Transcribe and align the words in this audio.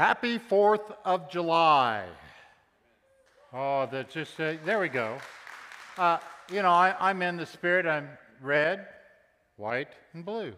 Happy 0.00 0.38
4th 0.38 0.96
of 1.04 1.28
July. 1.28 2.06
Oh, 3.52 3.86
that 3.92 4.08
just, 4.08 4.40
uh, 4.40 4.54
there 4.64 4.80
we 4.80 4.88
go. 4.88 5.18
Uh, 5.98 6.16
you 6.50 6.62
know, 6.62 6.70
I, 6.70 7.10
am 7.10 7.20
in 7.20 7.36
the 7.36 7.44
spirit. 7.44 7.84
I'm 7.84 8.08
red, 8.40 8.86
white, 9.58 9.90
and 10.14 10.24
blue. 10.24 10.54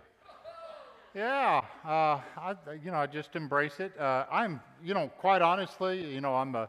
Yeah, 1.12 1.60
uh, 1.84 2.20
I, 2.38 2.55
you 2.84 2.92
know, 2.92 2.98
I 2.98 3.09
just 3.09 3.34
embrace 3.34 3.80
it. 3.80 3.98
Uh, 3.98 4.27
I'm, 4.30 4.60
you 4.80 4.95
know, 4.95 5.10
quite 5.19 5.42
honestly, 5.42 6.14
you 6.14 6.20
know, 6.20 6.36
I'm 6.36 6.55
a, 6.55 6.69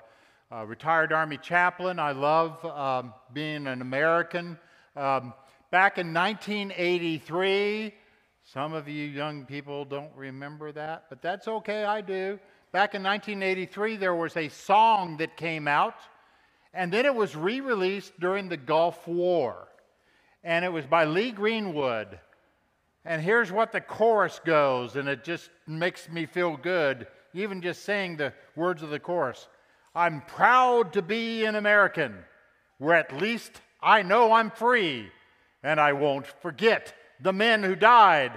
a 0.49 0.65
retired 0.65 1.13
Army 1.13 1.37
chaplain. 1.37 1.99
I 1.99 2.13
love 2.13 2.65
um, 2.65 3.13
being 3.33 3.67
an 3.67 3.83
American. 3.83 4.57
Um, 4.95 5.35
back 5.69 5.99
in 5.99 6.11
1983, 6.11 7.93
some 8.51 8.73
of 8.73 8.87
you 8.87 9.05
young 9.05 9.45
people 9.45 9.85
don't 9.85 10.11
remember 10.15 10.71
that, 10.71 11.05
but 11.09 11.21
that's 11.21 11.47
okay, 11.47 11.83
I 11.83 12.01
do. 12.01 12.39
Back 12.73 12.95
in 12.95 13.03
1983, 13.03 13.97
there 13.97 14.15
was 14.15 14.35
a 14.35 14.49
song 14.49 15.17
that 15.17 15.37
came 15.37 15.67
out, 15.67 15.93
and 16.73 16.91
then 16.91 17.05
it 17.05 17.13
was 17.13 17.35
re 17.35 17.61
released 17.61 18.19
during 18.19 18.49
the 18.49 18.57
Gulf 18.57 19.07
War. 19.07 19.67
And 20.43 20.65
it 20.65 20.73
was 20.73 20.87
by 20.87 21.05
Lee 21.05 21.29
Greenwood. 21.29 22.19
And 23.05 23.21
here's 23.21 23.51
what 23.51 23.71
the 23.71 23.79
chorus 23.79 24.41
goes, 24.43 24.95
and 24.95 25.07
it 25.07 25.23
just 25.23 25.51
makes 25.67 26.09
me 26.09 26.25
feel 26.25 26.57
good, 26.57 27.05
even 27.35 27.61
just 27.61 27.83
saying 27.83 28.17
the 28.17 28.33
words 28.55 28.81
of 28.81 28.89
the 28.89 28.99
chorus. 28.99 29.47
I'm 29.93 30.21
proud 30.21 30.93
to 30.93 31.03
be 31.03 31.45
an 31.45 31.53
American, 31.53 32.15
where 32.79 32.95
at 32.95 33.15
least 33.15 33.51
I 33.83 34.01
know 34.01 34.33
I'm 34.33 34.49
free, 34.49 35.11
and 35.61 35.79
I 35.79 35.93
won't 35.93 36.25
forget 36.25 36.91
the 37.21 37.33
men 37.33 37.61
who 37.61 37.75
died, 37.75 38.31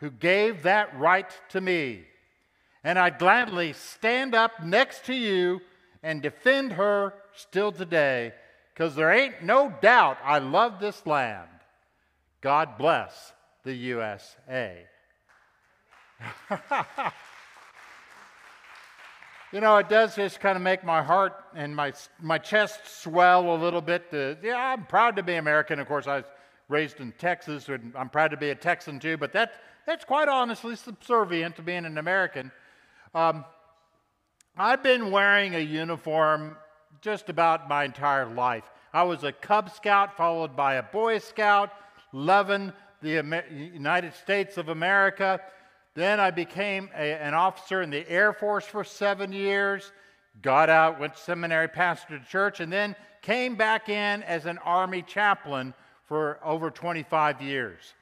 who 0.00 0.10
gave 0.10 0.64
that 0.64 0.94
right 0.98 1.30
to 1.48 1.60
me. 1.62 2.04
And 2.84 2.98
I'd 2.98 3.18
gladly 3.18 3.72
stand 3.74 4.34
up 4.34 4.64
next 4.64 5.06
to 5.06 5.14
you 5.14 5.60
and 6.02 6.20
defend 6.20 6.72
her 6.72 7.14
still 7.34 7.70
today, 7.72 8.32
because 8.74 8.94
there 8.96 9.12
ain't 9.12 9.42
no 9.42 9.72
doubt 9.80 10.18
I 10.24 10.38
love 10.38 10.80
this 10.80 11.06
land. 11.06 11.48
God 12.40 12.76
bless 12.76 13.32
the 13.62 13.72
USA. 13.72 14.84
you 19.52 19.60
know, 19.60 19.76
it 19.76 19.88
does 19.88 20.16
just 20.16 20.40
kind 20.40 20.56
of 20.56 20.62
make 20.62 20.82
my 20.82 21.02
heart 21.02 21.34
and 21.54 21.74
my, 21.76 21.92
my 22.20 22.38
chest 22.38 22.80
swell 23.02 23.54
a 23.54 23.58
little 23.58 23.80
bit. 23.80 24.10
To, 24.10 24.36
yeah, 24.42 24.56
I'm 24.56 24.86
proud 24.86 25.14
to 25.16 25.22
be 25.22 25.34
American. 25.34 25.78
Of 25.78 25.86
course, 25.86 26.08
I 26.08 26.16
was 26.16 26.24
raised 26.68 27.00
in 27.00 27.12
Texas, 27.12 27.68
and 27.68 27.92
I'm 27.96 28.08
proud 28.08 28.32
to 28.32 28.36
be 28.36 28.50
a 28.50 28.54
Texan 28.54 28.98
too, 28.98 29.16
but 29.16 29.32
that, 29.34 29.52
that's 29.86 30.04
quite 30.04 30.28
honestly 30.28 30.74
subservient 30.74 31.56
to 31.56 31.62
being 31.62 31.84
an 31.84 31.98
American. 31.98 32.50
Um, 33.14 33.44
I've 34.56 34.82
been 34.82 35.10
wearing 35.10 35.54
a 35.54 35.58
uniform 35.58 36.56
just 37.02 37.28
about 37.28 37.68
my 37.68 37.84
entire 37.84 38.26
life. 38.26 38.64
I 38.94 39.02
was 39.02 39.22
a 39.22 39.32
Cub 39.32 39.70
Scout, 39.70 40.16
followed 40.16 40.56
by 40.56 40.74
a 40.74 40.82
Boy 40.82 41.18
Scout, 41.18 41.70
loving 42.12 42.72
the 43.02 43.18
Amer- 43.18 43.48
United 43.50 44.14
States 44.14 44.56
of 44.56 44.70
America. 44.70 45.40
Then 45.94 46.20
I 46.20 46.30
became 46.30 46.88
a, 46.94 47.12
an 47.12 47.34
officer 47.34 47.82
in 47.82 47.90
the 47.90 48.08
Air 48.08 48.32
Force 48.32 48.64
for 48.64 48.82
seven 48.82 49.30
years, 49.30 49.92
got 50.40 50.70
out, 50.70 50.98
went 50.98 51.14
to 51.14 51.20
seminary, 51.20 51.68
pastored 51.68 52.22
a 52.22 52.30
church, 52.30 52.60
and 52.60 52.72
then 52.72 52.96
came 53.20 53.56
back 53.56 53.90
in 53.90 54.22
as 54.22 54.46
an 54.46 54.56
Army 54.58 55.02
chaplain 55.02 55.74
for 56.06 56.38
over 56.42 56.70
25 56.70 57.42
years. 57.42 57.92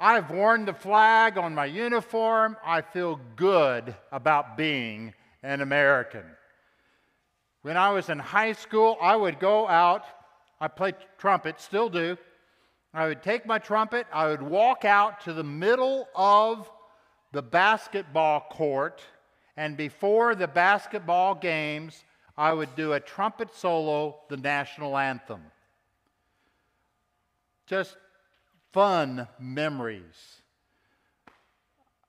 I've 0.00 0.30
worn 0.30 0.64
the 0.64 0.74
flag 0.74 1.38
on 1.38 1.54
my 1.54 1.66
uniform. 1.66 2.56
I 2.64 2.82
feel 2.82 3.20
good 3.36 3.94
about 4.12 4.56
being 4.56 5.12
an 5.42 5.60
American. 5.60 6.24
When 7.62 7.76
I 7.76 7.90
was 7.90 8.08
in 8.08 8.18
high 8.18 8.52
school, 8.52 8.96
I 9.00 9.16
would 9.16 9.40
go 9.40 9.66
out. 9.66 10.04
I 10.60 10.68
played 10.68 10.94
trumpet, 11.18 11.60
still 11.60 11.88
do. 11.88 12.16
I 12.94 13.06
would 13.06 13.22
take 13.22 13.44
my 13.44 13.58
trumpet, 13.58 14.06
I 14.12 14.28
would 14.28 14.42
walk 14.42 14.84
out 14.84 15.20
to 15.22 15.32
the 15.32 15.44
middle 15.44 16.08
of 16.14 16.70
the 17.32 17.42
basketball 17.42 18.40
court, 18.50 19.02
and 19.56 19.76
before 19.76 20.34
the 20.34 20.48
basketball 20.48 21.34
games, 21.34 22.04
I 22.36 22.52
would 22.52 22.74
do 22.76 22.94
a 22.94 23.00
trumpet 23.00 23.54
solo, 23.54 24.20
the 24.28 24.38
national 24.38 24.96
anthem. 24.96 25.42
Just 27.66 27.96
fun 28.72 29.26
memories. 29.38 30.42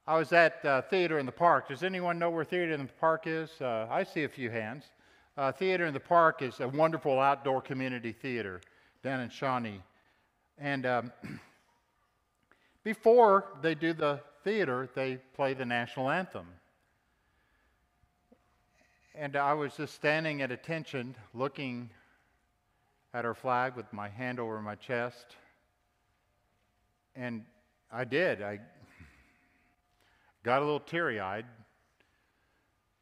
I 0.08 0.18
was 0.18 0.34
at 0.34 0.64
uh, 0.66 0.82
Theater 0.82 1.20
in 1.20 1.26
the 1.26 1.32
Park. 1.32 1.68
Does 1.68 1.84
anyone 1.84 2.18
know 2.18 2.30
where 2.30 2.44
Theater 2.44 2.74
in 2.74 2.82
the 2.82 2.94
Park 3.00 3.28
is? 3.28 3.50
Uh, 3.62 3.88
I 3.90 4.04
see 4.04 4.24
a 4.24 4.30
few 4.30 4.50
hands. 4.50 4.86
Uh, 5.38 5.54
theater 5.54 5.86
in 5.86 5.94
the 5.94 6.00
Park 6.00 6.42
is 6.42 6.60
a 6.60 6.68
wonderful 6.68 7.18
outdoor 7.18 7.62
community 7.62 8.12
theater 8.12 8.60
down 9.04 9.22
in 9.22 9.30
Shawnee. 9.30 9.82
And 10.58 10.86
um, 10.86 11.14
before 12.84 13.46
they 13.62 13.74
do 13.74 13.94
the 13.94 14.20
theater, 14.44 14.90
they 14.96 15.18
play 15.36 15.54
the 15.54 15.64
national 15.64 16.10
anthem. 16.10 16.46
And 19.16 19.38
I 19.38 19.54
was 19.54 19.78
just 19.78 19.96
standing 19.96 20.42
at 20.42 20.52
attention, 20.52 21.16
looking 21.34 21.90
at 23.14 23.24
our 23.24 23.34
flag 23.34 23.76
with 23.78 23.92
my 23.94 24.10
hand 24.10 24.42
over 24.42 24.62
my 24.62 24.76
chest. 24.76 25.38
And 27.20 27.44
I 27.92 28.06
did. 28.06 28.42
I 28.42 28.62
got 30.42 30.62
a 30.62 30.64
little 30.66 30.80
teary 30.80 31.20
eyed, 31.20 31.46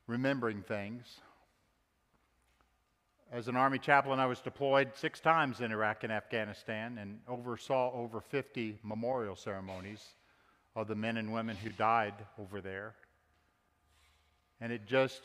remembering 0.08 0.64
things. 0.64 1.06
As 3.32 3.48
an 3.48 3.56
Army 3.56 3.78
chaplain, 3.78 4.20
I 4.20 4.26
was 4.26 4.40
deployed 4.42 4.94
six 4.96 5.20
times 5.20 5.62
in 5.62 5.72
Iraq 5.72 6.04
and 6.04 6.12
Afghanistan 6.12 6.98
and 6.98 7.20
oversaw 7.28 7.94
over 7.94 8.20
50 8.20 8.80
memorial 8.82 9.36
ceremonies 9.36 10.04
of 10.76 10.88
the 10.88 10.96
men 10.96 11.18
and 11.18 11.32
women 11.32 11.56
who 11.56 11.70
died 11.70 12.16
over 12.40 12.60
there. 12.60 12.96
And 14.60 14.74
it 14.74 14.88
just 14.88 15.22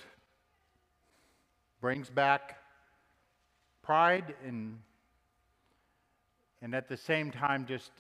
brings 1.81 2.11
back 2.11 2.59
pride 3.83 4.35
and, 4.47 4.81
and 6.61 6.75
at 6.75 6.91
the 6.91 6.99
same 6.99 7.31
time, 7.31 7.65
just 7.65 7.91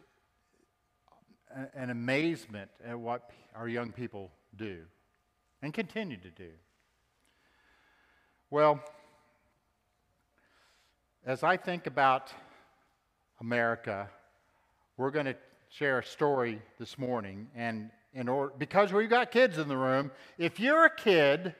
an 1.74 1.90
amazement 1.90 2.70
at 2.84 2.98
what 2.98 3.30
our 3.54 3.68
young 3.68 3.92
people 3.92 4.30
do 4.56 4.78
and 5.62 5.72
continue 5.72 6.16
to 6.16 6.30
do. 6.30 6.50
Well, 8.50 8.80
as 11.24 11.42
I 11.42 11.56
think 11.56 11.86
about 11.86 12.32
America, 13.40 14.10
we're 14.96 15.10
going 15.10 15.26
to 15.26 15.36
share 15.70 16.00
a 16.00 16.04
story 16.04 16.60
this 16.78 16.98
morning. 16.98 17.48
And 17.54 17.90
in 18.12 18.28
order, 18.28 18.52
because 18.58 18.92
we've 18.92 19.08
got 19.08 19.30
kids 19.30 19.58
in 19.58 19.68
the 19.68 19.76
room, 19.76 20.10
if 20.36 20.60
you're 20.60 20.84
a 20.84 20.94
kid 20.94 21.54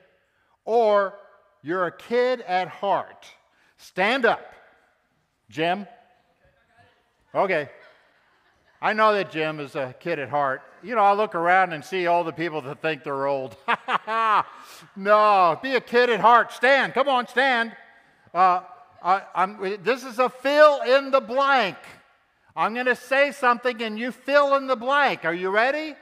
or 0.65 1.15
you're 1.61 1.87
a 1.87 1.91
kid 1.91 2.41
at 2.41 2.67
heart, 2.67 3.25
stand 3.77 4.25
up. 4.25 4.53
Jim? 5.49 5.87
Okay. 7.33 7.69
I 8.83 8.91
know 8.91 9.13
that 9.13 9.31
Jim 9.31 9.61
is 9.61 9.77
a 9.77 9.95
kid 9.97 10.19
at 10.19 10.27
heart. 10.27 10.61
You 10.83 10.95
know, 10.95 11.03
I 11.03 11.13
look 11.13 11.35
around 11.35 11.71
and 11.71 11.85
see 11.85 12.05
all 12.05 12.25
the 12.25 12.33
people 12.33 12.61
that 12.63 12.81
think 12.81 13.05
they're 13.05 13.27
old. 13.27 13.55
no, 14.97 15.57
be 15.63 15.75
a 15.75 15.79
kid 15.79 16.09
at 16.09 16.19
heart. 16.19 16.51
Stand. 16.51 16.93
Come 16.93 17.07
on, 17.07 17.25
stand. 17.29 17.71
Uh, 18.33 18.59
I, 19.01 19.77
this 19.81 20.03
is 20.03 20.19
a 20.19 20.27
fill 20.27 20.81
in 20.81 21.11
the 21.11 21.21
blank. 21.21 21.77
I'm 22.57 22.73
going 22.73 22.87
to 22.87 22.95
say 22.97 23.31
something 23.31 23.81
and 23.81 23.97
you 23.97 24.11
fill 24.11 24.55
in 24.55 24.67
the 24.67 24.75
blank. 24.75 25.23
Are 25.23 25.33
you 25.33 25.49
ready? 25.49 25.95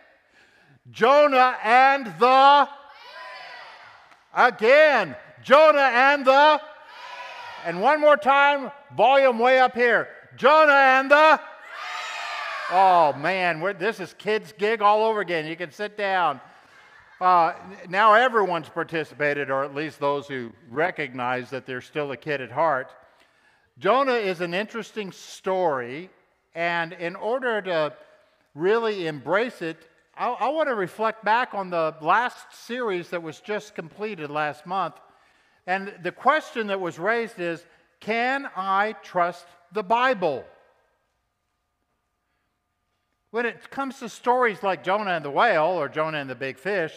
Jonah 0.89 1.57
and 1.63 2.07
the. 2.17 2.67
Again, 4.33 5.15
Jonah 5.43 5.91
and 5.93 6.25
the. 6.25 6.59
And 7.63 7.79
one 7.79 8.01
more 8.01 8.17
time, 8.17 8.71
volume 8.97 9.37
way 9.37 9.59
up 9.59 9.75
here. 9.75 10.07
Jonah 10.35 10.73
and 10.73 11.11
the. 11.11 11.39
Oh 12.73 13.11
man, 13.11 13.59
this 13.79 13.99
is 13.99 14.15
kids' 14.17 14.53
gig 14.57 14.81
all 14.81 15.03
over 15.03 15.19
again. 15.19 15.45
You 15.45 15.57
can 15.57 15.73
sit 15.73 15.97
down. 15.97 16.39
Uh, 17.19 17.51
now 17.89 18.13
everyone's 18.13 18.69
participated, 18.69 19.51
or 19.51 19.65
at 19.65 19.75
least 19.75 19.99
those 19.99 20.25
who 20.25 20.53
recognize 20.69 21.49
that 21.49 21.65
they're 21.65 21.81
still 21.81 22.13
a 22.13 22.17
kid 22.17 22.39
at 22.39 22.49
heart. 22.49 22.89
Jonah 23.77 24.13
is 24.13 24.39
an 24.39 24.53
interesting 24.53 25.11
story, 25.11 26.09
and 26.55 26.93
in 26.93 27.17
order 27.17 27.61
to 27.61 27.93
really 28.55 29.05
embrace 29.05 29.61
it, 29.61 29.89
I, 30.15 30.29
I 30.29 30.47
want 30.47 30.69
to 30.69 30.75
reflect 30.75 31.25
back 31.25 31.53
on 31.53 31.69
the 31.71 31.93
last 32.01 32.53
series 32.53 33.09
that 33.09 33.21
was 33.21 33.41
just 33.41 33.75
completed 33.75 34.29
last 34.29 34.65
month. 34.65 34.95
And 35.67 35.93
the 36.03 36.11
question 36.13 36.67
that 36.67 36.79
was 36.79 36.97
raised 36.97 37.37
is 37.37 37.65
Can 37.99 38.49
I 38.55 38.93
trust 39.03 39.45
the 39.73 39.83
Bible? 39.83 40.45
When 43.31 43.45
it 43.45 43.71
comes 43.71 43.99
to 43.99 44.09
stories 44.09 44.61
like 44.61 44.83
Jonah 44.83 45.11
and 45.11 45.23
the 45.23 45.31
whale 45.31 45.63
or 45.63 45.87
Jonah 45.87 46.17
and 46.17 46.29
the 46.29 46.35
big 46.35 46.57
fish, 46.57 46.93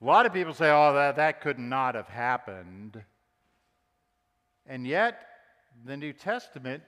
A 0.00 0.04
lot 0.04 0.26
of 0.26 0.32
people 0.32 0.52
say, 0.52 0.68
oh, 0.68 0.92
that, 0.94 1.16
that 1.16 1.40
could 1.40 1.60
not 1.60 1.94
have 1.94 2.08
happened. 2.08 3.00
And 4.66 4.84
yet, 4.84 5.24
the 5.84 5.96
New 5.96 6.12
Testament, 6.12 6.82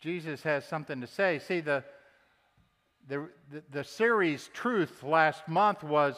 Jesus 0.00 0.42
has 0.44 0.64
something 0.64 1.00
to 1.00 1.08
say. 1.08 1.40
See, 1.40 1.60
the, 1.60 1.82
the, 3.08 3.28
the, 3.70 3.82
series 3.82 4.48
Truth 4.54 5.02
last 5.02 5.48
month 5.48 5.82
was 5.82 6.14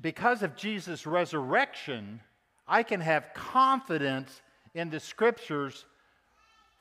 because 0.00 0.42
of 0.42 0.56
Jesus' 0.56 1.06
resurrection, 1.06 2.20
I 2.66 2.82
can 2.82 3.00
have 3.00 3.34
confidence 3.34 4.40
in 4.74 4.88
the 4.88 5.00
scriptures 5.00 5.84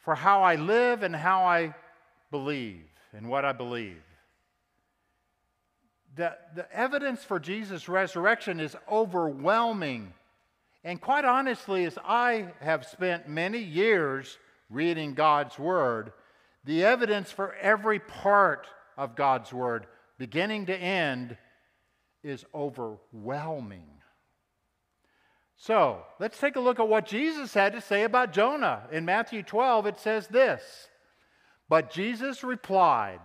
for 0.04 0.16
how 0.16 0.42
I 0.42 0.56
live 0.56 1.04
and 1.04 1.14
how 1.14 1.44
I 1.44 1.76
believe 2.32 2.91
and 3.14 3.30
what 3.30 3.46
I 3.46 3.52
believe 3.52 4.02
the, 6.16 6.36
the 6.56 6.72
evidence 6.76 7.24
for 7.24 7.40
Jesus' 7.40 7.88
resurrection 7.88 8.60
is 8.60 8.76
overwhelming. 8.90 10.14
And 10.84 11.00
quite 11.00 11.26
honestly, 11.26 11.86
as 11.86 11.98
I 12.04 12.48
have 12.60 12.86
spent 12.86 13.30
many 13.30 13.60
years 13.60 14.38
reading 14.70 15.14
God's 15.14 15.58
Word, 15.58 16.12
the 16.66 16.84
evidence 16.84 17.32
for 17.32 17.54
every 17.56 18.00
part 18.00 18.68
of 18.98 19.16
God's 19.16 19.54
Word, 19.54 19.88
beginning 20.18 20.66
to 20.68 20.76
end, 20.76 21.38
is 22.24 22.46
overwhelming. 22.54 23.88
So 25.56 26.04
let's 26.20 26.40
take 26.40 26.56
a 26.56 26.60
look 26.60 26.80
at 26.80 26.88
what 26.88 27.06
Jesus 27.06 27.54
had 27.54 27.74
to 27.74 27.82
say 27.82 28.04
about 28.04 28.34
Jonah. 28.34 28.84
In 28.92 29.06
Matthew 29.06 29.44
12, 29.44 29.86
it 29.86 30.00
says 30.00 30.28
this 30.28 30.90
But 31.72 31.90
Jesus 31.90 32.44
replied, 32.44 33.22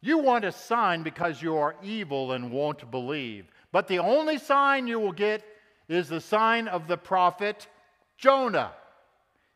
you 0.00 0.18
want 0.18 0.44
a 0.44 0.50
sign 0.50 1.04
because 1.04 1.40
you 1.40 1.56
are 1.58 1.76
evil 1.80 2.32
and 2.32 2.50
won't 2.50 2.90
believe. 2.90 3.46
But 3.70 3.86
the 3.86 4.00
only 4.00 4.38
sign 4.38 4.88
you 4.88 4.98
will 4.98 5.12
get 5.12 5.44
is 5.88 6.08
the 6.08 6.20
sign 6.20 6.66
of 6.66 6.88
the 6.88 6.96
prophet 6.96 7.68
Jonah. 8.18 8.72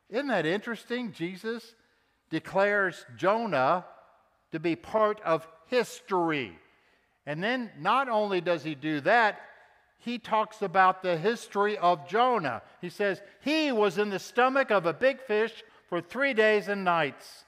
Isn't 0.08 0.28
that 0.28 0.46
interesting? 0.46 1.10
Jesus 1.10 1.74
declares 2.30 3.04
Jonah 3.16 3.84
to 4.52 4.60
be 4.60 4.76
part 4.76 5.20
of 5.22 5.48
history. 5.66 6.56
And 7.26 7.42
then 7.42 7.72
not 7.76 8.08
only 8.08 8.40
does 8.40 8.62
he 8.62 8.76
do 8.76 9.00
that, 9.00 9.40
he 9.98 10.20
talks 10.20 10.62
about 10.62 11.02
the 11.02 11.16
history 11.16 11.76
of 11.76 12.08
Jonah. 12.08 12.62
He 12.80 12.88
says, 12.88 13.20
He 13.40 13.72
was 13.72 13.98
in 13.98 14.10
the 14.10 14.20
stomach 14.20 14.70
of 14.70 14.86
a 14.86 14.92
big 14.92 15.20
fish 15.20 15.64
for 15.88 16.00
three 16.00 16.34
days 16.34 16.68
and 16.68 16.84
nights 16.84 17.46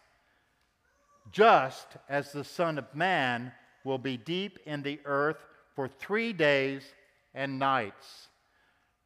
just 1.33 1.89
as 2.09 2.31
the 2.31 2.45
Son 2.45 2.79
of 2.79 2.95
Man 2.95 3.53
will 3.85 3.99
be 3.99 4.17
deep 4.17 4.59
in 4.67 4.83
the 4.83 5.01
earth 5.05 5.39
for 5.75 5.89
three 5.89 6.33
days 6.33 6.83
and 7.35 7.59
nights. 7.59 8.29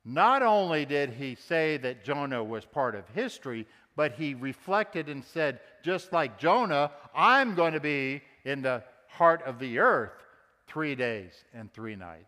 Not 0.05 0.43
only 0.43 0.85
did 0.85 1.11
he 1.11 1.35
say 1.35 1.77
that 1.79 2.05
Jonah 2.05 2.45
was 2.45 2.65
part 2.65 2.95
of 2.95 3.09
history, 3.09 3.67
but 3.97 4.13
he 4.13 4.35
reflected 4.35 5.09
and 5.09 5.25
said, 5.25 5.61
just 5.83 6.13
like 6.13 6.39
Jonah, 6.39 6.91
I'm 7.15 7.55
going 7.55 7.73
to 7.73 7.81
be 7.81 8.23
in 8.45 8.63
the 8.63 8.83
heart 9.09 9.43
of 9.47 9.59
the 9.59 9.79
earth 9.79 10.13
three 10.67 10.95
days 10.95 11.33
and 11.55 11.73
three 11.73 11.97
nights. 11.97 12.27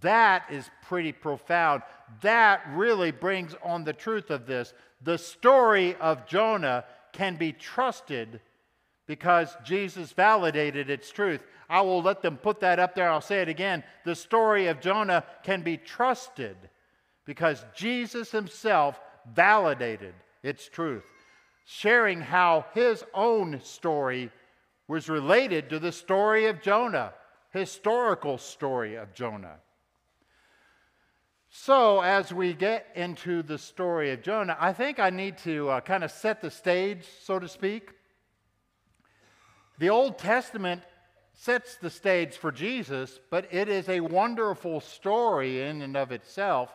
That 0.00 0.44
is 0.50 0.70
pretty 0.82 1.12
profound. 1.12 1.82
That 2.22 2.62
really 2.74 3.10
brings 3.10 3.54
on 3.62 3.84
the 3.84 3.92
truth 3.92 4.30
of 4.30 4.46
this. 4.46 4.72
The 5.02 5.18
story 5.18 5.94
of 5.96 6.26
Jonah 6.26 6.84
can 7.12 7.36
be 7.36 7.52
trusted 7.52 8.40
because 9.06 9.56
Jesus 9.64 10.12
validated 10.12 10.88
its 10.88 11.10
truth. 11.10 11.42
I 11.68 11.80
will 11.80 12.02
let 12.02 12.22
them 12.22 12.36
put 12.36 12.60
that 12.60 12.78
up 12.78 12.94
there. 12.94 13.10
I'll 13.10 13.20
say 13.20 13.42
it 13.42 13.48
again. 13.48 13.82
The 14.04 14.14
story 14.14 14.68
of 14.68 14.80
Jonah 14.80 15.24
can 15.42 15.62
be 15.62 15.76
trusted 15.76 16.56
because 17.24 17.64
Jesus 17.74 18.30
himself 18.30 19.00
validated 19.34 20.14
its 20.42 20.68
truth, 20.68 21.04
sharing 21.64 22.20
how 22.20 22.66
his 22.74 23.04
own 23.14 23.60
story 23.62 24.30
was 24.88 25.08
related 25.08 25.70
to 25.70 25.78
the 25.78 25.92
story 25.92 26.46
of 26.46 26.62
Jonah, 26.62 27.12
historical 27.50 28.38
story 28.38 28.96
of 28.96 29.14
Jonah. 29.14 29.56
So, 31.52 32.00
as 32.00 32.32
we 32.32 32.54
get 32.54 32.86
into 32.94 33.42
the 33.42 33.58
story 33.58 34.12
of 34.12 34.22
Jonah, 34.22 34.56
I 34.60 34.72
think 34.72 35.00
I 35.00 35.10
need 35.10 35.36
to 35.38 35.68
uh, 35.68 35.80
kind 35.80 36.04
of 36.04 36.12
set 36.12 36.40
the 36.40 36.50
stage, 36.50 37.04
so 37.24 37.40
to 37.40 37.48
speak. 37.48 37.90
The 39.80 39.90
Old 39.90 40.16
Testament 40.16 40.82
sets 41.32 41.74
the 41.74 41.90
stage 41.90 42.36
for 42.36 42.52
Jesus, 42.52 43.18
but 43.30 43.52
it 43.52 43.68
is 43.68 43.88
a 43.88 43.98
wonderful 43.98 44.78
story 44.78 45.62
in 45.62 45.82
and 45.82 45.96
of 45.96 46.12
itself. 46.12 46.70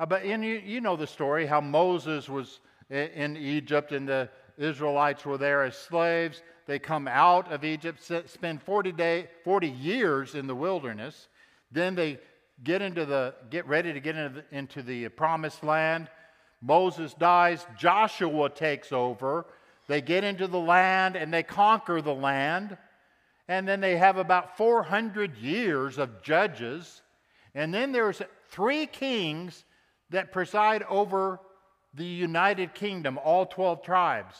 Uh, 0.00 0.06
but 0.06 0.24
in, 0.24 0.42
you, 0.42 0.56
you 0.56 0.80
know 0.80 0.96
the 0.96 1.06
story 1.06 1.46
how 1.46 1.60
Moses 1.60 2.28
was 2.28 2.58
in 2.90 3.36
Egypt 3.36 3.92
and 3.92 4.08
the 4.08 4.28
Israelites 4.58 5.24
were 5.24 5.38
there 5.38 5.62
as 5.62 5.76
slaves. 5.76 6.42
They 6.66 6.80
come 6.80 7.06
out 7.06 7.52
of 7.52 7.62
Egypt, 7.62 8.02
spend 8.26 8.60
40, 8.60 8.90
day, 8.90 9.28
40 9.44 9.68
years 9.68 10.34
in 10.34 10.48
the 10.48 10.54
wilderness. 10.54 11.28
Then 11.70 11.94
they 11.94 12.18
get 12.62 12.82
into 12.82 13.04
the 13.04 13.34
get 13.50 13.66
ready 13.66 13.92
to 13.92 14.00
get 14.00 14.16
into 14.16 14.42
the, 14.42 14.56
into 14.56 14.82
the 14.82 15.08
promised 15.08 15.64
land. 15.64 16.08
Moses 16.60 17.12
dies, 17.14 17.66
Joshua 17.78 18.48
takes 18.48 18.92
over. 18.92 19.46
They 19.86 20.00
get 20.00 20.24
into 20.24 20.46
the 20.46 20.58
land 20.58 21.16
and 21.16 21.32
they 21.32 21.42
conquer 21.42 22.00
the 22.00 22.14
land. 22.14 22.76
And 23.48 23.68
then 23.68 23.80
they 23.80 23.96
have 23.96 24.16
about 24.16 24.56
400 24.56 25.36
years 25.36 25.98
of 25.98 26.22
judges. 26.22 27.02
And 27.54 27.74
then 27.74 27.92
there's 27.92 28.22
three 28.48 28.86
kings 28.86 29.64
that 30.10 30.32
preside 30.32 30.82
over 30.84 31.40
the 31.92 32.04
United 32.04 32.74
Kingdom, 32.74 33.18
all 33.22 33.46
12 33.46 33.82
tribes 33.82 34.36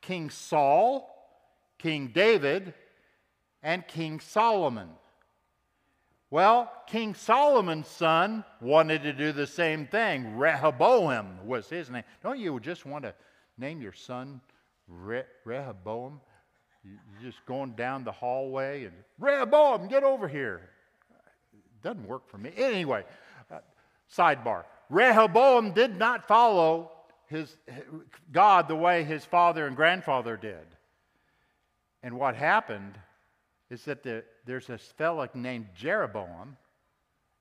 King 0.00 0.30
Saul, 0.30 1.12
King 1.78 2.10
David, 2.14 2.74
and 3.62 3.86
King 3.86 4.20
Solomon. 4.20 4.88
Well, 6.30 6.72
King 6.88 7.14
Solomon's 7.14 7.86
son 7.86 8.44
wanted 8.60 9.04
to 9.04 9.12
do 9.12 9.32
the 9.32 9.46
same 9.46 9.86
thing. 9.86 10.36
Rehoboam 10.36 11.46
was 11.46 11.68
his 11.68 11.88
name. 11.88 12.02
Don't 12.22 12.38
you 12.38 12.58
just 12.58 12.84
want 12.84 13.04
to 13.04 13.14
name 13.58 13.80
your 13.80 13.92
son 13.92 14.40
Re- 14.88 15.24
Rehoboam? 15.44 16.20
You're 16.84 17.30
just 17.30 17.44
going 17.46 17.72
down 17.72 18.04
the 18.04 18.12
hallway 18.12 18.84
and 18.84 18.94
Rehoboam, 19.18 19.88
get 19.88 20.02
over 20.02 20.26
here. 20.26 20.68
It 21.52 21.82
doesn't 21.82 22.06
work 22.06 22.28
for 22.28 22.38
me. 22.38 22.50
Anyway, 22.56 23.04
uh, 23.50 23.58
sidebar. 24.12 24.64
Rehoboam 24.90 25.72
did 25.72 25.96
not 25.96 26.26
follow 26.26 26.90
his 27.28 27.56
God 28.32 28.68
the 28.68 28.76
way 28.76 29.04
his 29.04 29.24
father 29.24 29.66
and 29.66 29.76
grandfather 29.76 30.36
did. 30.36 30.66
And 32.02 32.18
what 32.18 32.36
happened 32.36 32.98
is 33.70 33.84
that 33.84 34.02
the, 34.02 34.24
there's 34.44 34.66
this 34.66 34.92
fellow 34.96 35.28
named 35.34 35.68
Jeroboam, 35.74 36.56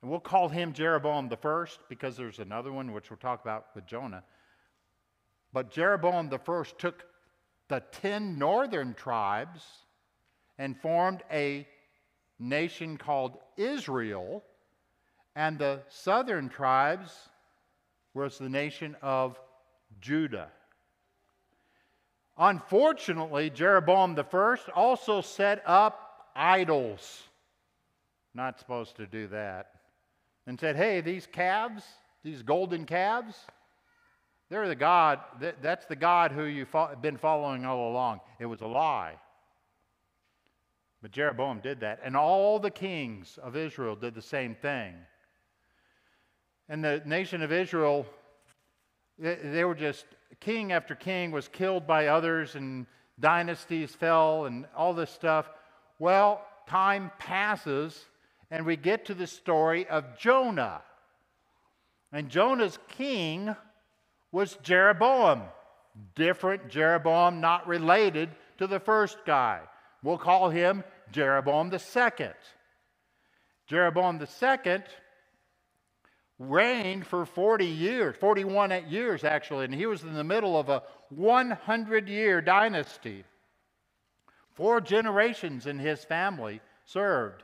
and 0.01 0.11
we'll 0.11 0.19
call 0.19 0.49
him 0.49 0.73
Jeroboam 0.73 1.29
the 1.29 1.37
first 1.37 1.79
because 1.89 2.17
there's 2.17 2.39
another 2.39 2.71
one 2.71 2.91
which 2.91 3.09
we'll 3.09 3.17
talk 3.17 3.41
about 3.41 3.67
with 3.75 3.85
Jonah. 3.85 4.23
But 5.53 5.71
Jeroboam 5.71 6.29
the 6.29 6.39
first 6.39 6.77
took 6.79 7.05
the 7.67 7.81
10 7.91 8.37
northern 8.37 8.93
tribes 8.93 9.63
and 10.57 10.79
formed 10.79 11.23
a 11.31 11.67
nation 12.39 12.97
called 12.97 13.37
Israel, 13.57 14.43
and 15.35 15.57
the 15.57 15.81
southern 15.89 16.49
tribes 16.49 17.29
was 18.13 18.37
the 18.37 18.49
nation 18.49 18.95
of 19.01 19.39
Judah. 20.01 20.49
Unfortunately, 22.37 23.49
Jeroboam 23.49 24.15
the 24.15 24.23
first 24.23 24.69
also 24.69 25.21
set 25.21 25.63
up 25.65 26.04
idols. 26.35 27.23
Not 28.33 28.59
supposed 28.59 28.97
to 28.97 29.05
do 29.05 29.27
that. 29.27 29.71
And 30.47 30.59
said, 30.59 30.75
hey, 30.75 31.01
these 31.01 31.25
calves, 31.25 31.83
these 32.23 32.43
golden 32.43 32.85
calves, 32.85 33.35
they're 34.49 34.67
the 34.67 34.75
God, 34.75 35.19
that's 35.61 35.85
the 35.85 35.95
God 35.95 36.31
who 36.31 36.43
you've 36.43 36.75
been 37.01 37.17
following 37.17 37.65
all 37.65 37.89
along. 37.89 38.19
It 38.39 38.45
was 38.45 38.61
a 38.61 38.67
lie. 38.67 39.15
But 41.01 41.11
Jeroboam 41.11 41.61
did 41.61 41.79
that. 41.79 41.99
And 42.03 42.15
all 42.15 42.59
the 42.59 42.71
kings 42.71 43.39
of 43.41 43.55
Israel 43.55 43.95
did 43.95 44.13
the 44.13 44.21
same 44.21 44.53
thing. 44.55 44.93
And 46.67 46.83
the 46.83 47.01
nation 47.05 47.41
of 47.41 47.51
Israel, 47.51 48.05
they 49.17 49.63
were 49.63 49.75
just, 49.75 50.05
king 50.39 50.71
after 50.71 50.95
king 50.95 51.31
was 51.31 51.47
killed 51.47 51.87
by 51.87 52.07
others, 52.07 52.55
and 52.55 52.85
dynasties 53.19 53.93
fell, 53.93 54.45
and 54.45 54.65
all 54.75 54.93
this 54.93 55.11
stuff. 55.11 55.49
Well, 55.99 56.45
time 56.67 57.11
passes, 57.19 58.05
and 58.51 58.65
we 58.65 58.75
get 58.75 59.05
to 59.05 59.13
the 59.13 59.27
story 59.27 59.87
of 59.87 60.17
Jonah. 60.17 60.81
And 62.11 62.29
Jonah's 62.29 62.77
king 62.97 63.55
was 64.31 64.57
Jeroboam. 64.63 65.43
Different 66.15 66.69
Jeroboam, 66.69 67.39
not 67.39 67.67
related 67.67 68.29
to 68.57 68.67
the 68.67 68.79
first 68.79 69.17
guy. 69.25 69.61
We'll 70.03 70.17
call 70.17 70.49
him 70.49 70.83
Jeroboam 71.11 71.69
the 71.69 71.79
second. 71.79 72.33
Jeroboam 73.67 74.21
II 74.21 74.83
reigned 76.37 77.07
for 77.07 77.25
40 77.25 77.65
years, 77.65 78.15
41 78.17 78.89
years 78.89 79.23
actually, 79.23 79.65
and 79.65 79.73
he 79.73 79.85
was 79.85 80.03
in 80.03 80.13
the 80.13 80.23
middle 80.23 80.59
of 80.59 80.69
a 80.69 80.83
100 81.09 82.09
year 82.09 82.41
dynasty. 82.41 83.23
Four 84.55 84.81
generations 84.81 85.67
in 85.67 85.79
his 85.79 86.03
family 86.03 86.61
served. 86.85 87.43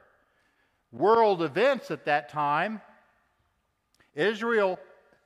World 0.91 1.41
events 1.41 1.91
at 1.91 2.05
that 2.05 2.29
time 2.29 2.81
Israel 4.13 4.77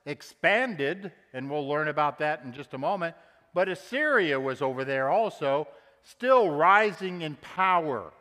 expanded, 0.04 1.10
and 1.32 1.50
we'll 1.50 1.68
learn 1.68 1.88
about 1.88 2.18
that 2.20 2.42
in 2.44 2.52
just 2.52 2.74
a 2.74 2.78
moment, 2.78 3.16
but 3.52 3.68
Assyria 3.68 4.38
was 4.38 4.62
over 4.62 4.84
there 4.84 5.10
also, 5.10 5.66
still 6.04 6.50
rising 6.50 7.22
in 7.22 7.34
power. 7.36 8.12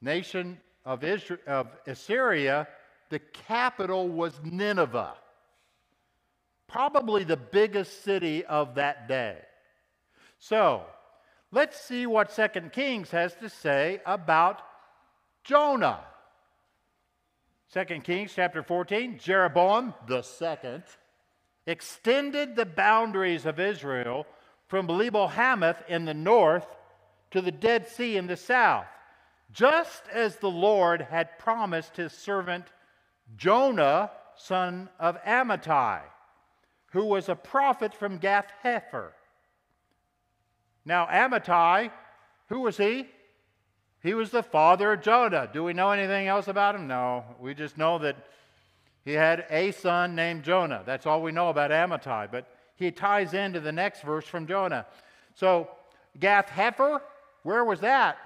Nation 0.00 0.58
of, 0.86 1.04
Israel, 1.04 1.40
of 1.46 1.66
Assyria 1.86 2.68
the 3.10 3.18
capital 3.18 4.08
was 4.08 4.32
Nineveh, 4.42 5.14
probably 6.66 7.24
the 7.24 7.36
biggest 7.36 8.02
city 8.02 8.44
of 8.44 8.76
that 8.76 9.06
day. 9.08 9.36
So, 10.38 10.84
let's 11.54 11.80
see 11.80 12.04
what 12.04 12.32
Second 12.32 12.72
Kings 12.72 13.12
has 13.12 13.34
to 13.36 13.48
say 13.48 14.00
about 14.04 14.60
Jonah. 15.44 16.00
Second 17.68 18.02
Kings 18.02 18.32
chapter 18.34 18.62
14, 18.62 19.18
Jeroboam 19.18 19.94
the 20.08 20.22
second 20.22 20.82
extended 21.66 22.56
the 22.56 22.66
boundaries 22.66 23.46
of 23.46 23.60
Israel 23.60 24.26
from 24.66 24.88
Lebo 24.88 25.28
Hamath 25.28 25.82
in 25.88 26.04
the 26.04 26.14
north 26.14 26.66
to 27.30 27.40
the 27.40 27.52
Dead 27.52 27.88
Sea 27.88 28.16
in 28.16 28.26
the 28.26 28.36
south, 28.36 28.86
just 29.52 30.02
as 30.12 30.36
the 30.36 30.50
Lord 30.50 31.02
had 31.02 31.38
promised 31.38 31.96
his 31.96 32.12
servant 32.12 32.66
Jonah, 33.36 34.10
son 34.36 34.88
of 34.98 35.22
Amittai, 35.22 36.00
who 36.92 37.04
was 37.04 37.28
a 37.28 37.36
prophet 37.36 37.94
from 37.94 38.18
Gath 38.18 38.50
Hepher. 38.62 39.12
Now, 40.84 41.06
Amittai, 41.06 41.90
who 42.48 42.60
was 42.60 42.76
he? 42.76 43.06
He 44.02 44.12
was 44.12 44.30
the 44.30 44.42
father 44.42 44.92
of 44.92 45.02
Jonah. 45.02 45.48
Do 45.50 45.64
we 45.64 45.72
know 45.72 45.90
anything 45.90 46.26
else 46.26 46.48
about 46.48 46.74
him? 46.74 46.86
No. 46.86 47.24
We 47.40 47.54
just 47.54 47.78
know 47.78 47.98
that 48.00 48.16
he 49.04 49.12
had 49.12 49.46
a 49.48 49.70
son 49.72 50.14
named 50.14 50.44
Jonah. 50.44 50.82
That's 50.84 51.06
all 51.06 51.22
we 51.22 51.32
know 51.32 51.48
about 51.48 51.70
Amittai. 51.70 52.30
But 52.30 52.46
he 52.76 52.90
ties 52.90 53.32
into 53.32 53.60
the 53.60 53.72
next 53.72 54.02
verse 54.02 54.26
from 54.26 54.46
Jonah. 54.46 54.86
So, 55.34 55.70
Gath 56.20 56.48
Hepher, 56.48 57.00
where 57.44 57.64
was 57.64 57.80
that? 57.80 58.18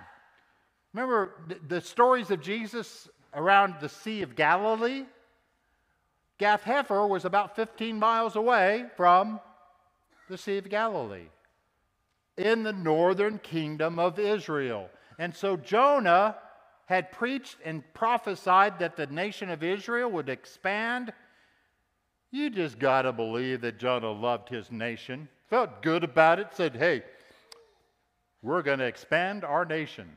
Remember 0.93 1.35
the 1.69 1.81
stories 1.81 2.31
of 2.33 2.41
Jesus 2.41 3.09
around 3.35 3.77
the 3.81 3.89
Sea 3.89 4.23
of 4.23 4.35
Galilee. 4.35 5.05
Gath 6.39 6.63
Hepher 6.63 7.09
was 7.09 7.25
about 7.25 7.55
15 7.55 7.99
miles 7.99 8.35
away 8.35 8.87
from 8.97 9.39
the 10.29 10.39
Sea 10.39 10.59
of 10.59 10.69
Galilee 10.69 11.29
in 12.39 12.63
the 12.63 12.73
northern 12.73 13.39
kingdom 13.39 13.99
of 13.99 14.19
Israel. 14.19 14.89
And 15.19 15.35
so 15.35 15.57
Jonah 15.57 16.37
had 16.87 17.13
preached 17.13 17.57
and 17.65 17.83
prophesied 17.93 18.79
that 18.79 18.97
the 18.97 19.07
nation 19.09 19.51
of 19.51 19.63
Israel 19.63 20.11
would 20.11 20.29
expand. 20.29 21.13
You 22.31 22.49
just 22.49 22.79
got 22.79 23.03
to 23.03 23.13
believe 23.13 23.61
that 23.61 23.79
Jonah 23.79 24.13
loved 24.13 24.49
his 24.49 24.71
nation, 24.71 25.29
felt 25.51 25.83
good 25.83 26.05
about 26.05 26.39
it, 26.39 26.49
said, 26.53 26.77
hey, 26.77 27.03
we're 28.41 28.63
going 28.63 28.79
to 28.79 28.87
expand 28.87 29.45
our 29.45 29.65
nation. 29.65 30.09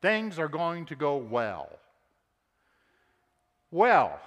Things 0.00 0.38
are 0.38 0.48
going 0.48 0.86
to 0.86 0.94
go 0.94 1.16
well. 1.16 1.68
Well, 3.70 4.18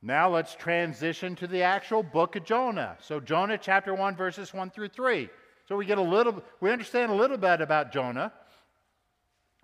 now 0.00 0.28
let's 0.30 0.54
transition 0.54 1.34
to 1.36 1.46
the 1.46 1.62
actual 1.62 2.02
book 2.02 2.36
of 2.36 2.44
Jonah. 2.44 2.96
So, 3.00 3.20
Jonah 3.20 3.58
chapter 3.58 3.94
1, 3.94 4.16
verses 4.16 4.52
1 4.54 4.70
through 4.70 4.88
3. 4.88 5.28
So, 5.66 5.76
we 5.76 5.86
get 5.86 5.98
a 5.98 6.02
little, 6.02 6.42
we 6.60 6.70
understand 6.70 7.10
a 7.10 7.14
little 7.14 7.38
bit 7.38 7.60
about 7.60 7.92
Jonah. 7.92 8.32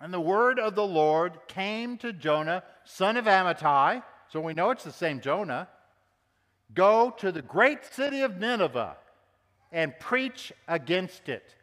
And 0.00 0.14
the 0.14 0.21
word 0.21 0.59
of 0.59 0.75
the 0.75 0.87
Lord 0.87 1.38
came 1.47 1.99
to 1.99 2.12
Jonah, 2.12 2.62
son 2.85 3.16
of 3.16 3.26
Amittai. 3.26 4.02
So, 4.28 4.40
we 4.40 4.54
know 4.54 4.71
it's 4.71 4.85
the 4.85 4.92
same 4.92 5.21
Jonah. 5.21 5.69
Go 6.73 7.11
to 7.19 7.30
the 7.33 7.42
great 7.42 7.85
city 7.85 8.23
of 8.23 8.38
Nineveh 8.38 8.97
and 9.73 9.99
preach 9.99 10.52
against 10.66 11.28
it, 11.28 11.54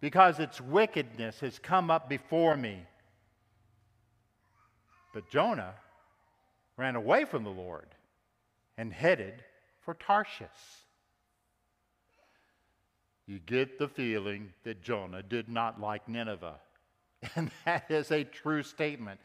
because 0.00 0.38
its 0.38 0.60
wickedness 0.60 1.40
has 1.40 1.58
come 1.58 1.90
up 1.90 2.08
before 2.08 2.56
me. 2.56 2.84
But 5.12 5.30
Jonah 5.30 5.74
ran 6.76 6.96
away 6.96 7.24
from 7.24 7.44
the 7.44 7.50
Lord 7.50 7.88
and 8.76 8.92
headed 8.92 9.44
for 9.80 9.94
Tarshish. 9.94 10.48
You 13.28 13.38
get 13.44 13.78
the 13.78 13.88
feeling 13.88 14.54
that 14.64 14.82
Jonah 14.82 15.22
did 15.22 15.50
not 15.50 15.80
like 15.80 16.08
Nineveh. 16.08 16.54
And 17.36 17.50
that 17.64 17.90
is 17.90 18.10
a 18.10 18.24
true 18.24 18.62
statement. 18.62 19.20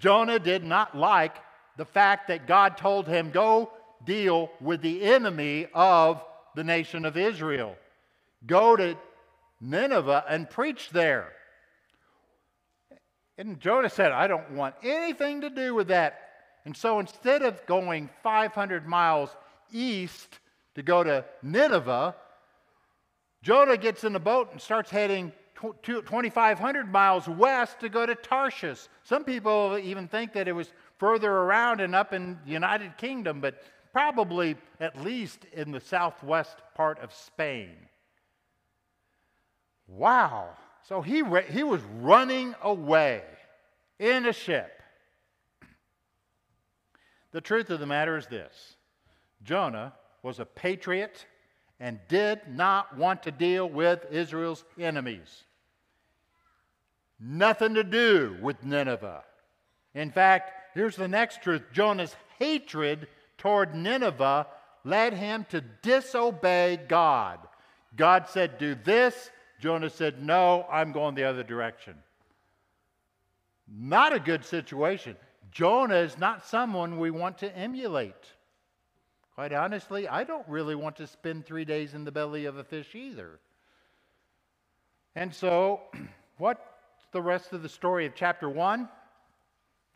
Jonah 0.00 0.38
did 0.38 0.64
not 0.64 0.96
like 0.96 1.36
the 1.76 1.84
fact 1.84 2.28
that 2.28 2.48
God 2.48 2.76
told 2.76 3.06
him, 3.06 3.30
Go 3.30 3.70
deal 4.04 4.50
with 4.60 4.80
the 4.80 5.02
enemy 5.02 5.68
of 5.72 6.24
the 6.56 6.64
nation 6.64 7.04
of 7.04 7.16
Israel. 7.16 7.76
Go 8.46 8.76
to 8.76 8.96
Nineveh 9.60 10.24
and 10.28 10.50
preach 10.50 10.90
there. 10.90 11.32
And 13.38 13.60
Jonah 13.60 13.90
said, 13.90 14.10
I 14.10 14.26
don't 14.26 14.52
want 14.52 14.74
anything 14.82 15.42
to 15.42 15.50
do 15.50 15.74
with 15.74 15.88
that. 15.88 16.18
And 16.64 16.76
so 16.76 16.98
instead 16.98 17.42
of 17.42 17.64
going 17.66 18.08
500 18.22 18.86
miles 18.86 19.30
east 19.70 20.40
to 20.76 20.82
go 20.82 21.04
to 21.04 21.24
Nineveh, 21.42 22.14
Jonah 23.44 23.76
gets 23.76 24.04
in 24.04 24.14
the 24.14 24.18
boat 24.18 24.48
and 24.52 24.60
starts 24.60 24.90
heading 24.90 25.30
2,500 25.82 26.90
miles 26.90 27.28
west 27.28 27.78
to 27.80 27.90
go 27.90 28.06
to 28.06 28.14
Tarshish. 28.14 28.88
Some 29.02 29.22
people 29.22 29.78
even 29.82 30.08
think 30.08 30.32
that 30.32 30.48
it 30.48 30.52
was 30.52 30.72
further 30.98 31.30
around 31.30 31.82
and 31.82 31.94
up 31.94 32.14
in 32.14 32.38
the 32.46 32.52
United 32.52 32.96
Kingdom, 32.96 33.42
but 33.42 33.62
probably 33.92 34.56
at 34.80 34.98
least 35.02 35.44
in 35.52 35.72
the 35.72 35.80
southwest 35.80 36.56
part 36.74 36.98
of 37.00 37.12
Spain. 37.12 37.76
Wow. 39.88 40.56
So 40.88 41.02
he, 41.02 41.22
he 41.50 41.64
was 41.64 41.82
running 42.00 42.54
away 42.62 43.24
in 43.98 44.24
a 44.24 44.32
ship. 44.32 44.82
The 47.32 47.42
truth 47.42 47.68
of 47.68 47.78
the 47.78 47.86
matter 47.86 48.16
is 48.16 48.26
this 48.26 48.76
Jonah 49.42 49.92
was 50.22 50.40
a 50.40 50.46
patriot 50.46 51.26
and 51.80 51.98
did 52.08 52.40
not 52.48 52.96
want 52.96 53.24
to 53.24 53.30
deal 53.30 53.68
with 53.68 54.06
Israel's 54.10 54.64
enemies. 54.78 55.44
Nothing 57.20 57.74
to 57.74 57.84
do 57.84 58.36
with 58.40 58.64
Nineveh. 58.64 59.24
In 59.94 60.10
fact, 60.10 60.52
here's 60.74 60.96
the 60.96 61.08
next 61.08 61.42
truth 61.42 61.62
Jonah's 61.72 62.14
hatred 62.38 63.08
toward 63.38 63.74
Nineveh 63.74 64.46
led 64.84 65.14
him 65.14 65.46
to 65.50 65.60
disobey 65.82 66.78
God. 66.88 67.38
God 67.96 68.28
said, 68.28 68.58
Do 68.58 68.74
this. 68.74 69.30
Jonah 69.60 69.90
said, 69.90 70.22
No, 70.22 70.66
I'm 70.70 70.92
going 70.92 71.14
the 71.14 71.24
other 71.24 71.42
direction. 71.42 71.94
Not 73.66 74.12
a 74.12 74.20
good 74.20 74.44
situation. 74.44 75.16
Jonah 75.50 75.96
is 75.96 76.18
not 76.18 76.44
someone 76.46 76.98
we 76.98 77.10
want 77.10 77.38
to 77.38 77.56
emulate. 77.56 78.12
Quite 79.34 79.52
honestly, 79.52 80.06
I 80.06 80.22
don't 80.22 80.46
really 80.48 80.76
want 80.76 80.96
to 80.96 81.08
spend 81.08 81.44
three 81.44 81.64
days 81.64 81.92
in 81.92 82.04
the 82.04 82.12
belly 82.12 82.44
of 82.44 82.56
a 82.56 82.62
fish 82.62 82.94
either. 82.94 83.40
And 85.16 85.34
so, 85.34 85.80
what's 86.38 86.60
the 87.10 87.20
rest 87.20 87.52
of 87.52 87.62
the 87.62 87.68
story 87.68 88.06
of 88.06 88.14
chapter 88.14 88.48
1? 88.48 88.88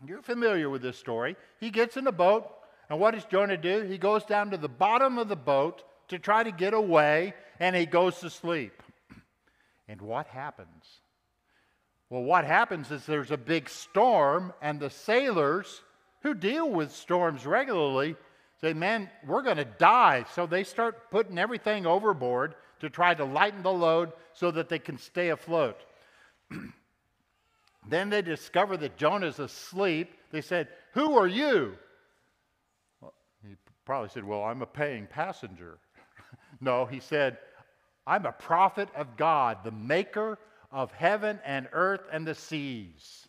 You're 0.07 0.23
familiar 0.23 0.69
with 0.69 0.83
this 0.83 0.99
story. 0.99 1.37
He 1.61 1.71
gets 1.71 1.97
in 1.97 2.07
a 2.07 2.13
boat, 2.13 2.49
and 2.91 2.99
what 2.99 3.15
does 3.15 3.25
Jonah 3.27 3.57
do? 3.57 3.83
He 3.83 3.99
goes 3.99 4.25
down 4.25 4.51
to 4.51 4.57
the 4.57 4.69
bottom 4.69 5.19
of 5.19 5.29
the 5.29 5.37
boat 5.37 5.85
to 6.09 6.19
try 6.19 6.43
to 6.43 6.51
get 6.51 6.75
away, 6.75 7.35
and 7.61 7.77
he 7.77 7.87
goes 7.87 8.19
to 8.21 8.31
sleep. 8.31 8.83
And 9.91 10.03
what 10.03 10.27
happens? 10.27 10.85
Well, 12.11 12.23
what 12.23 12.45
happens 12.45 12.91
is 12.91 13.07
there's 13.07 13.31
a 13.31 13.39
big 13.39 13.71
storm, 13.71 14.53
and 14.61 14.79
the 14.79 14.91
sailors 14.91 15.83
who 16.23 16.35
deal 16.35 16.69
with 16.69 16.93
storms 16.93 17.47
regularly 17.47 18.17
say, 18.61 18.73
Man, 18.73 19.09
we're 19.27 19.43
going 19.43 19.57
to 19.57 19.65
die. 19.65 20.25
So 20.35 20.47
they 20.47 20.65
start 20.65 21.11
putting 21.11 21.39
everything 21.39 21.87
overboard 21.87 22.55
to 22.81 22.91
try 22.91 23.15
to 23.15 23.25
lighten 23.25 23.63
the 23.63 23.73
load 23.73 24.13
so 24.33 24.51
that 24.51 24.69
they 24.69 24.79
can 24.79 24.99
stay 24.99 25.31
afloat. 25.31 25.81
then 27.89 28.11
they 28.11 28.23
discover 28.23 28.77
that 28.77 28.97
Jonah's 28.97 29.39
asleep. 29.39 30.13
They 30.31 30.41
said, 30.41 30.69
Who 30.95 31.17
are 31.17 31.27
you? 31.27 31.77
Well, 33.01 33.15
he 33.43 33.55
probably 33.85 34.09
said, 34.11 34.25
Well, 34.25 34.43
I'm 34.43 34.63
a 34.63 34.67
paying 34.67 35.07
passenger. 35.07 35.79
no, 36.61 36.87
he 36.87 37.01
said, 37.01 37.39
I'm 38.07 38.27
a 38.27 38.33
prophet 38.33 38.89
of 38.97 39.17
God, 39.17 39.59
the 39.65 39.71
maker 39.71 40.39
of 40.71 40.93
heaven 40.93 41.39
and 41.45 41.69
earth 41.73 42.03
and 42.13 42.27
the 42.27 42.35
seas. 42.35 43.29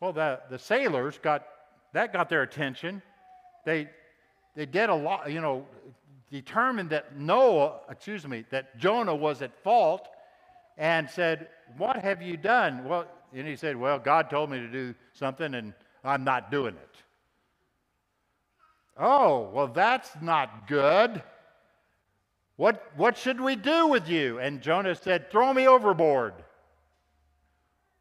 Well, 0.00 0.12
the, 0.12 0.40
the 0.50 0.58
sailors 0.58 1.18
got 1.22 1.46
that 1.92 2.12
got 2.12 2.28
their 2.28 2.42
attention. 2.42 3.02
They 3.64 3.88
they 4.54 4.66
did 4.66 4.90
a 4.90 4.94
lot, 4.94 5.30
you 5.30 5.40
know, 5.40 5.66
determined 6.30 6.90
that 6.90 7.16
Noah, 7.16 7.80
excuse 7.90 8.26
me, 8.26 8.44
that 8.50 8.78
Jonah 8.78 9.14
was 9.14 9.42
at 9.42 9.54
fault 9.62 10.08
and 10.76 11.08
said, 11.08 11.48
What 11.76 11.96
have 11.96 12.22
you 12.22 12.36
done? 12.36 12.84
Well, 12.84 13.06
and 13.34 13.46
he 13.46 13.56
said, 13.56 13.76
Well, 13.76 13.98
God 13.98 14.30
told 14.30 14.50
me 14.50 14.58
to 14.58 14.68
do 14.68 14.94
something 15.12 15.54
and 15.54 15.72
I'm 16.04 16.24
not 16.24 16.50
doing 16.50 16.74
it. 16.74 16.96
Oh, 18.98 19.50
well, 19.52 19.68
that's 19.68 20.10
not 20.20 20.68
good. 20.68 21.22
What, 22.56 22.92
what 22.96 23.16
should 23.16 23.40
we 23.40 23.56
do 23.56 23.86
with 23.86 24.08
you? 24.08 24.38
And 24.38 24.60
Jonah 24.60 24.94
said, 24.94 25.30
Throw 25.30 25.52
me 25.52 25.66
overboard. 25.66 26.34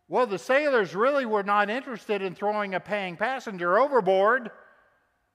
Well, 0.09 0.27
the 0.27 0.37
sailors 0.37 0.93
really 0.93 1.25
were 1.25 1.43
not 1.43 1.69
interested 1.69 2.21
in 2.21 2.35
throwing 2.35 2.75
a 2.75 2.81
paying 2.81 3.15
passenger 3.15 3.79
overboard. 3.79 4.51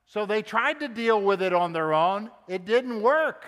So 0.06 0.24
they 0.24 0.42
tried 0.42 0.80
to 0.80 0.88
deal 0.88 1.20
with 1.20 1.42
it 1.42 1.52
on 1.52 1.72
their 1.72 1.92
own. 1.92 2.30
It 2.48 2.64
didn't 2.64 3.02
work. 3.02 3.44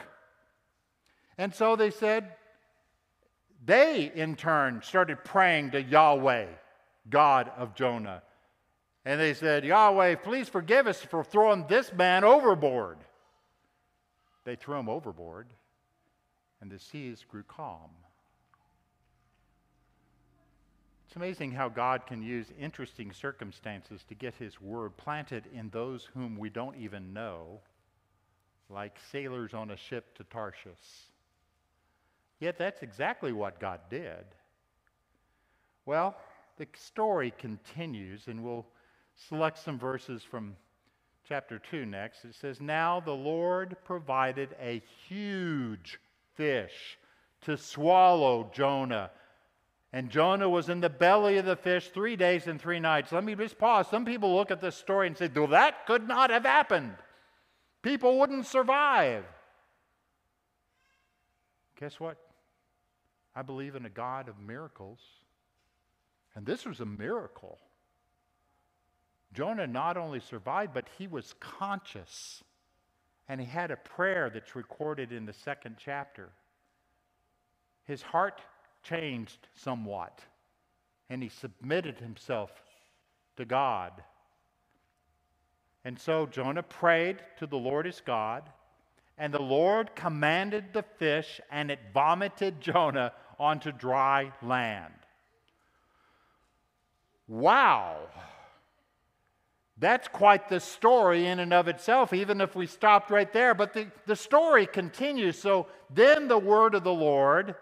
And 1.36 1.54
so 1.54 1.76
they 1.76 1.90
said, 1.90 2.34
they 3.64 4.10
in 4.12 4.34
turn 4.34 4.82
started 4.82 5.24
praying 5.24 5.70
to 5.72 5.82
Yahweh, 5.82 6.46
God 7.08 7.50
of 7.56 7.74
Jonah. 7.74 8.22
And 9.04 9.20
they 9.20 9.34
said, 9.34 9.64
Yahweh, 9.64 10.16
please 10.16 10.48
forgive 10.48 10.86
us 10.86 11.00
for 11.00 11.22
throwing 11.22 11.66
this 11.68 11.92
man 11.92 12.24
overboard. 12.24 12.98
They 14.44 14.56
threw 14.56 14.78
him 14.78 14.88
overboard, 14.88 15.46
and 16.60 16.70
the 16.70 16.78
seas 16.78 17.24
grew 17.28 17.42
calm. 17.42 17.90
It's 21.08 21.16
amazing 21.16 21.52
how 21.52 21.70
God 21.70 22.06
can 22.06 22.22
use 22.22 22.48
interesting 22.60 23.12
circumstances 23.14 24.04
to 24.10 24.14
get 24.14 24.34
his 24.34 24.60
word 24.60 24.94
planted 24.98 25.44
in 25.54 25.70
those 25.70 26.06
whom 26.12 26.36
we 26.36 26.50
don't 26.50 26.76
even 26.76 27.14
know, 27.14 27.62
like 28.68 28.98
sailors 29.10 29.54
on 29.54 29.70
a 29.70 29.76
ship 29.78 30.14
to 30.18 30.24
Tarshish. 30.24 31.08
Yet 32.40 32.58
that's 32.58 32.82
exactly 32.82 33.32
what 33.32 33.58
God 33.58 33.80
did. 33.88 34.26
Well, 35.86 36.14
the 36.58 36.66
story 36.74 37.32
continues, 37.38 38.26
and 38.26 38.44
we'll 38.44 38.66
select 39.16 39.56
some 39.56 39.78
verses 39.78 40.22
from 40.22 40.56
chapter 41.26 41.58
2 41.58 41.86
next. 41.86 42.26
It 42.26 42.34
says, 42.34 42.60
Now 42.60 43.00
the 43.00 43.12
Lord 43.12 43.78
provided 43.86 44.54
a 44.60 44.82
huge 45.08 45.98
fish 46.34 46.98
to 47.46 47.56
swallow 47.56 48.50
Jonah 48.52 49.10
and 49.92 50.10
Jonah 50.10 50.48
was 50.48 50.68
in 50.68 50.80
the 50.80 50.90
belly 50.90 51.38
of 51.38 51.46
the 51.46 51.56
fish 51.56 51.88
three 51.88 52.16
days 52.16 52.46
and 52.46 52.60
three 52.60 52.78
nights. 52.78 53.10
Let 53.10 53.24
me 53.24 53.34
just 53.34 53.58
pause. 53.58 53.88
Some 53.88 54.04
people 54.04 54.36
look 54.36 54.50
at 54.50 54.60
this 54.60 54.76
story 54.76 55.06
and 55.06 55.16
say, 55.16 55.30
well, 55.34 55.46
that 55.48 55.86
could 55.86 56.06
not 56.06 56.30
have 56.30 56.44
happened. 56.44 56.94
People 57.82 58.18
wouldn't 58.18 58.46
survive. 58.46 59.24
Guess 61.80 61.98
what? 61.98 62.18
I 63.34 63.42
believe 63.42 63.76
in 63.76 63.86
a 63.86 63.90
God 63.90 64.28
of 64.28 64.38
miracles. 64.40 64.98
And 66.34 66.44
this 66.44 66.66
was 66.66 66.80
a 66.80 66.86
miracle. 66.86 67.58
Jonah 69.32 69.66
not 69.66 69.96
only 69.96 70.20
survived, 70.20 70.74
but 70.74 70.88
he 70.98 71.06
was 71.06 71.34
conscious. 71.40 72.42
And 73.28 73.40
he 73.40 73.46
had 73.46 73.70
a 73.70 73.76
prayer 73.76 74.28
that's 74.28 74.54
recorded 74.54 75.12
in 75.12 75.24
the 75.24 75.32
second 75.32 75.76
chapter. 75.78 76.30
His 77.84 78.02
heart 78.02 78.42
changed 78.88 79.48
somewhat, 79.54 80.20
and 81.10 81.22
he 81.22 81.28
submitted 81.28 81.98
himself 81.98 82.50
to 83.36 83.44
God. 83.44 83.92
And 85.84 85.98
so 85.98 86.26
Jonah 86.26 86.62
prayed 86.62 87.18
to 87.38 87.46
the 87.46 87.56
Lord 87.56 87.86
his 87.86 88.00
God, 88.00 88.48
and 89.16 89.32
the 89.32 89.42
Lord 89.42 89.94
commanded 89.94 90.72
the 90.72 90.82
fish, 90.82 91.40
and 91.50 91.70
it 91.70 91.80
vomited 91.92 92.60
Jonah 92.60 93.12
onto 93.38 93.72
dry 93.72 94.32
land. 94.42 94.94
Wow! 97.26 97.98
That's 99.80 100.08
quite 100.08 100.48
the 100.48 100.58
story 100.58 101.26
in 101.26 101.38
and 101.38 101.52
of 101.52 101.68
itself, 101.68 102.12
even 102.12 102.40
if 102.40 102.56
we 102.56 102.66
stopped 102.66 103.10
right 103.10 103.32
there. 103.32 103.54
But 103.54 103.74
the, 103.74 103.86
the 104.06 104.16
story 104.16 104.66
continues. 104.66 105.38
So 105.38 105.68
then 105.88 106.26
the 106.26 106.38
word 106.38 106.74
of 106.74 106.82
the 106.82 106.92
Lord 106.92 107.54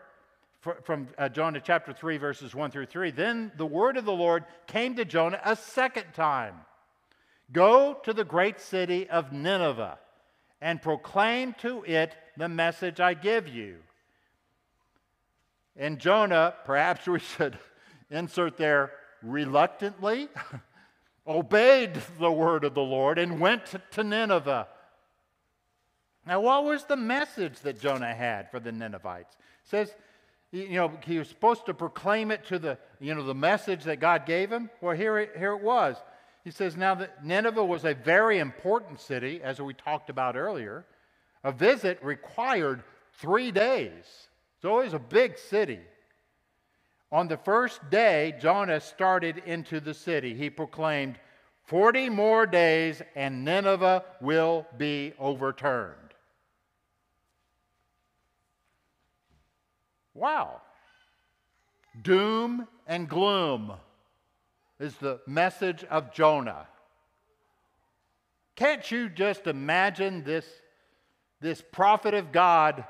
from 0.85 1.09
uh, 1.19 1.29
Jonah 1.29 1.61
chapter 1.61 1.93
3, 1.93 2.17
verses 2.19 2.55
1 2.55 2.71
through 2.71 2.87
3. 2.87 3.11
Then 3.11 3.53
the 3.57 3.67
word 3.67 3.97
of 3.97 4.05
the 4.05 4.13
Lord 4.13 4.45
came 4.67 4.97
to 4.97 5.05
Jonah 5.05 5.41
a 5.45 5.57
second 5.57 6.13
time 6.15 6.55
Go 7.53 7.95
to 8.03 8.13
the 8.13 8.25
great 8.25 8.61
city 8.61 9.09
of 9.09 9.33
Nineveh 9.33 9.99
and 10.61 10.83
proclaim 10.83 11.55
to 11.61 11.85
it 11.85 12.17
the 12.37 12.49
message 12.49 12.99
I 13.01 13.15
give 13.15 13.47
you. 13.47 13.79
And 15.77 15.99
Jonah, 15.99 16.55
perhaps 16.65 17.07
we 17.07 17.19
should 17.37 17.59
insert 18.11 18.57
there, 18.57 18.93
reluctantly 19.23 20.29
obeyed 21.27 22.01
the 22.19 22.31
word 22.31 22.65
of 22.65 22.75
the 22.75 22.83
Lord 22.83 23.19
and 23.19 23.41
went 23.41 23.75
to 23.93 24.05
Nineveh. 24.05 24.69
Now, 26.27 26.41
what 26.41 26.65
was 26.65 26.85
the 26.85 26.97
message 26.97 27.61
that 27.61 27.81
Jonah 27.81 28.15
had 28.15 28.51
for 28.51 28.59
the 28.59 28.73
Ninevites? 28.73 29.35
It 29.35 29.69
says, 29.69 29.95
you 30.57 30.77
know, 30.77 30.93
he 31.05 31.19
was 31.19 31.29
supposed 31.29 31.67
to 31.67 31.75
proclaim 31.75 32.31
it 32.31 32.47
to 32.47 32.59
the, 32.59 32.79
you 33.01 33.15
know, 33.15 33.23
the 33.23 33.35
message 33.35 33.85
that 33.85 34.01
God 34.01 34.27
gave 34.27 34.51
him. 34.51 34.71
Well, 34.81 34.97
here 34.97 35.19
it, 35.19 35.33
here 35.37 35.53
it 35.53 35.63
was. 35.63 35.97
He 36.45 36.51
says, 36.51 36.77
now 36.77 36.95
that 36.95 37.25
Nineveh 37.25 37.65
was 37.65 37.85
a 37.85 37.95
very 37.95 38.39
important 38.39 39.01
city, 39.01 39.41
as 39.43 39.61
we 39.61 39.75
talked 39.75 40.11
about 40.11 40.37
earlier. 40.37 40.85
A 41.45 41.53
visit 41.53 42.03
required 42.03 42.83
three 43.15 43.51
days. 43.51 44.29
It's 44.57 44.65
always 44.65 44.93
a 44.93 44.99
big 44.99 45.39
city. 45.39 45.81
On 47.13 47.29
the 47.29 47.37
first 47.37 47.89
day, 47.91 48.35
Jonah 48.41 48.81
started 48.81 49.43
into 49.47 49.81
the 49.81 49.95
city. 49.95 50.35
He 50.35 50.51
proclaimed, 50.51 51.19
40 51.65 52.11
more 52.11 52.47
days 52.47 53.03
and 53.15 53.45
Nineveh 53.45 54.05
will 54.21 54.67
be 54.77 55.13
overturned. 55.19 56.06
Wow. 60.17 60.63
Doom 62.01 62.67
and 62.87 63.07
gloom 63.07 63.73
is 64.81 64.97
the 64.97 65.21
message 65.27 65.85
of 65.85 66.13
Jonah. 66.13 66.67
Can't 68.55 68.91
you 68.91 69.11
just 69.11 69.47
imagine 69.47 70.25
this, 70.25 70.47
this 71.43 71.63
prophet 71.71 72.15
of 72.15 72.33
God 72.33 72.85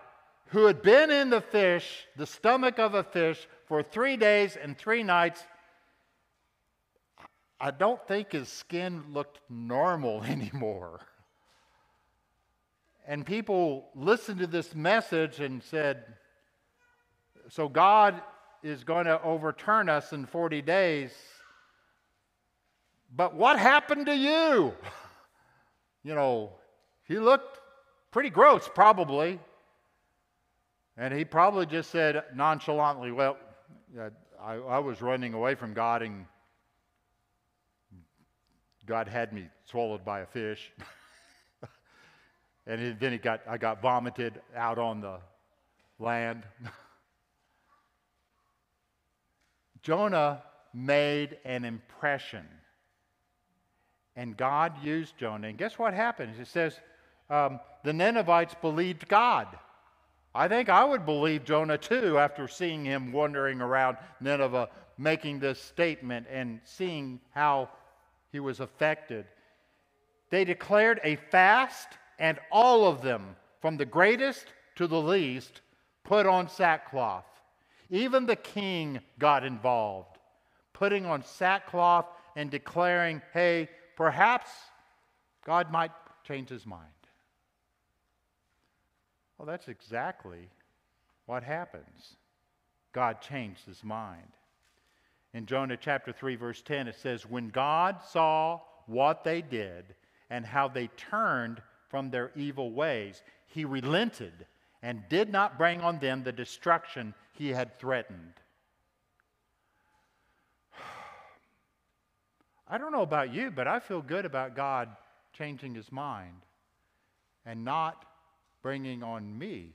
who 0.50 0.66
had 0.66 0.82
been 0.82 1.10
in 1.10 1.30
the 1.30 1.40
fish, 1.40 2.06
the 2.16 2.26
stomach 2.26 2.78
of 2.78 2.94
a 2.94 3.02
fish, 3.02 3.48
for 3.66 3.82
three 3.82 4.16
days 4.16 4.56
and 4.56 4.78
three 4.78 5.02
nights? 5.02 5.42
I 7.60 7.72
don't 7.72 8.06
think 8.06 8.30
his 8.30 8.48
skin 8.48 9.02
looked 9.10 9.40
normal 9.50 10.22
anymore. 10.28 11.00
And 13.08 13.26
people 13.26 13.88
listened 13.96 14.38
to 14.38 14.46
this 14.46 14.76
message 14.76 15.40
and 15.40 15.60
said, 15.60 16.04
so 17.48 17.68
God 17.68 18.20
is 18.62 18.84
going 18.84 19.06
to 19.06 19.22
overturn 19.22 19.88
us 19.88 20.12
in 20.12 20.26
40 20.26 20.62
days. 20.62 21.12
But 23.14 23.34
what 23.34 23.58
happened 23.58 24.06
to 24.06 24.16
you? 24.16 24.74
You 26.02 26.14
know, 26.14 26.52
he 27.08 27.18
looked 27.18 27.58
pretty 28.12 28.30
gross, 28.30 28.70
probably. 28.72 29.40
And 30.96 31.12
he 31.12 31.24
probably 31.24 31.66
just 31.66 31.90
said 31.90 32.22
nonchalantly, 32.32 33.10
Well, 33.10 33.36
I, 34.40 34.54
I 34.54 34.78
was 34.78 35.02
running 35.02 35.34
away 35.34 35.56
from 35.56 35.74
God, 35.74 36.02
and 36.02 36.26
God 38.86 39.08
had 39.08 39.32
me 39.32 39.48
swallowed 39.64 40.04
by 40.04 40.20
a 40.20 40.26
fish. 40.26 40.72
and 42.68 42.98
then 43.00 43.10
he 43.10 43.18
got, 43.18 43.40
I 43.48 43.58
got 43.58 43.82
vomited 43.82 44.40
out 44.54 44.78
on 44.78 45.00
the 45.00 45.18
land. 45.98 46.44
Jonah 49.86 50.42
made 50.74 51.38
an 51.44 51.64
impression. 51.64 52.44
And 54.16 54.36
God 54.36 54.82
used 54.82 55.16
Jonah. 55.16 55.46
And 55.46 55.56
guess 55.56 55.78
what 55.78 55.94
happens? 55.94 56.40
It 56.40 56.48
says 56.48 56.80
um, 57.30 57.60
the 57.84 57.92
Ninevites 57.92 58.56
believed 58.60 59.06
God. 59.06 59.46
I 60.34 60.48
think 60.48 60.68
I 60.68 60.84
would 60.84 61.06
believe 61.06 61.44
Jonah 61.44 61.78
too 61.78 62.18
after 62.18 62.48
seeing 62.48 62.84
him 62.84 63.12
wandering 63.12 63.60
around 63.60 63.98
Nineveh 64.20 64.70
making 64.98 65.38
this 65.38 65.62
statement 65.62 66.26
and 66.32 66.58
seeing 66.64 67.20
how 67.30 67.68
he 68.32 68.40
was 68.40 68.58
affected. 68.58 69.24
They 70.30 70.44
declared 70.44 70.98
a 71.04 71.14
fast, 71.14 71.90
and 72.18 72.40
all 72.50 72.88
of 72.88 73.02
them, 73.02 73.36
from 73.60 73.76
the 73.76 73.86
greatest 73.86 74.46
to 74.74 74.88
the 74.88 75.00
least, 75.00 75.60
put 76.02 76.26
on 76.26 76.48
sackcloth. 76.48 77.35
Even 77.90 78.26
the 78.26 78.36
king 78.36 79.00
got 79.18 79.44
involved, 79.44 80.18
putting 80.72 81.06
on 81.06 81.22
sackcloth 81.22 82.06
and 82.34 82.50
declaring, 82.50 83.22
hey, 83.32 83.68
perhaps 83.96 84.50
God 85.44 85.70
might 85.70 85.92
change 86.24 86.48
his 86.48 86.66
mind. 86.66 86.82
Well, 89.38 89.46
that's 89.46 89.68
exactly 89.68 90.48
what 91.26 91.42
happens. 91.42 92.16
God 92.92 93.20
changed 93.20 93.64
his 93.66 93.84
mind. 93.84 94.32
In 95.34 95.46
Jonah 95.46 95.76
chapter 95.76 96.12
3, 96.12 96.36
verse 96.36 96.62
10, 96.62 96.88
it 96.88 96.96
says, 96.96 97.26
When 97.26 97.48
God 97.48 97.98
saw 98.10 98.60
what 98.86 99.22
they 99.22 99.42
did 99.42 99.94
and 100.30 100.46
how 100.46 100.68
they 100.68 100.86
turned 100.96 101.60
from 101.88 102.10
their 102.10 102.32
evil 102.34 102.72
ways, 102.72 103.22
he 103.46 103.64
relented 103.64 104.46
and 104.86 105.02
did 105.08 105.32
not 105.32 105.58
bring 105.58 105.80
on 105.80 105.98
them 105.98 106.22
the 106.22 106.30
destruction 106.30 107.12
he 107.32 107.48
had 107.48 107.76
threatened. 107.76 108.34
I 112.68 112.78
don't 112.78 112.92
know 112.92 113.02
about 113.02 113.34
you, 113.34 113.50
but 113.50 113.66
I 113.66 113.80
feel 113.80 114.00
good 114.00 114.24
about 114.24 114.54
God 114.54 114.88
changing 115.32 115.74
his 115.74 115.90
mind 115.90 116.36
and 117.44 117.64
not 117.64 118.04
bringing 118.62 119.02
on 119.02 119.36
me 119.36 119.72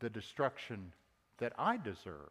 the 0.00 0.08
destruction 0.08 0.94
that 1.36 1.52
I 1.58 1.76
deserve. 1.76 2.30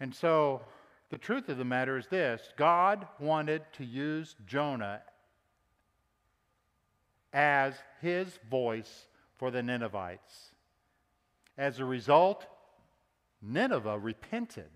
And 0.00 0.12
so 0.12 0.62
the 1.10 1.18
truth 1.18 1.48
of 1.48 1.58
the 1.58 1.64
matter 1.64 1.96
is 1.96 2.08
this 2.08 2.52
God 2.56 3.06
wanted 3.20 3.62
to 3.74 3.84
use 3.84 4.34
Jonah 4.48 5.02
as 7.32 7.74
his 8.00 8.38
voice 8.50 9.06
for 9.36 9.50
the 9.50 9.62
Ninevites. 9.62 10.52
As 11.56 11.78
a 11.78 11.84
result, 11.84 12.46
Nineveh 13.42 13.98
repented 13.98 14.70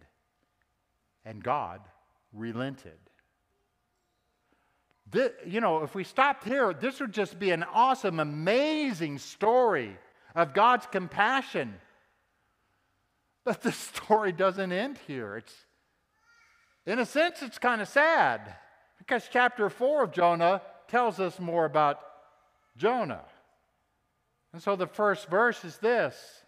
and 1.24 1.42
God 1.42 1.80
relented. 2.32 2.98
This, 5.10 5.32
you 5.46 5.60
know, 5.60 5.82
if 5.82 5.94
we 5.94 6.04
stopped 6.04 6.44
here, 6.44 6.72
this 6.72 7.00
would 7.00 7.12
just 7.12 7.38
be 7.38 7.50
an 7.50 7.64
awesome, 7.64 8.18
amazing 8.18 9.18
story 9.18 9.96
of 10.34 10.54
God's 10.54 10.86
compassion. 10.86 11.74
But 13.44 13.62
the 13.62 13.72
story 13.72 14.32
doesn't 14.32 14.72
end 14.72 14.98
here. 15.06 15.36
It's, 15.36 15.54
in 16.86 16.98
a 16.98 17.06
sense, 17.06 17.42
it's 17.42 17.58
kind 17.58 17.82
of 17.82 17.88
sad 17.88 18.56
because 18.98 19.28
chapter 19.30 19.68
4 19.68 20.04
of 20.04 20.12
Jonah 20.12 20.62
tells 20.88 21.20
us 21.20 21.38
more 21.38 21.64
about 21.64 22.00
Jonah. 22.76 23.24
And 24.52 24.62
so 24.62 24.76
the 24.76 24.86
first 24.86 25.28
verse 25.28 25.64
is 25.64 25.78
this 25.78 26.42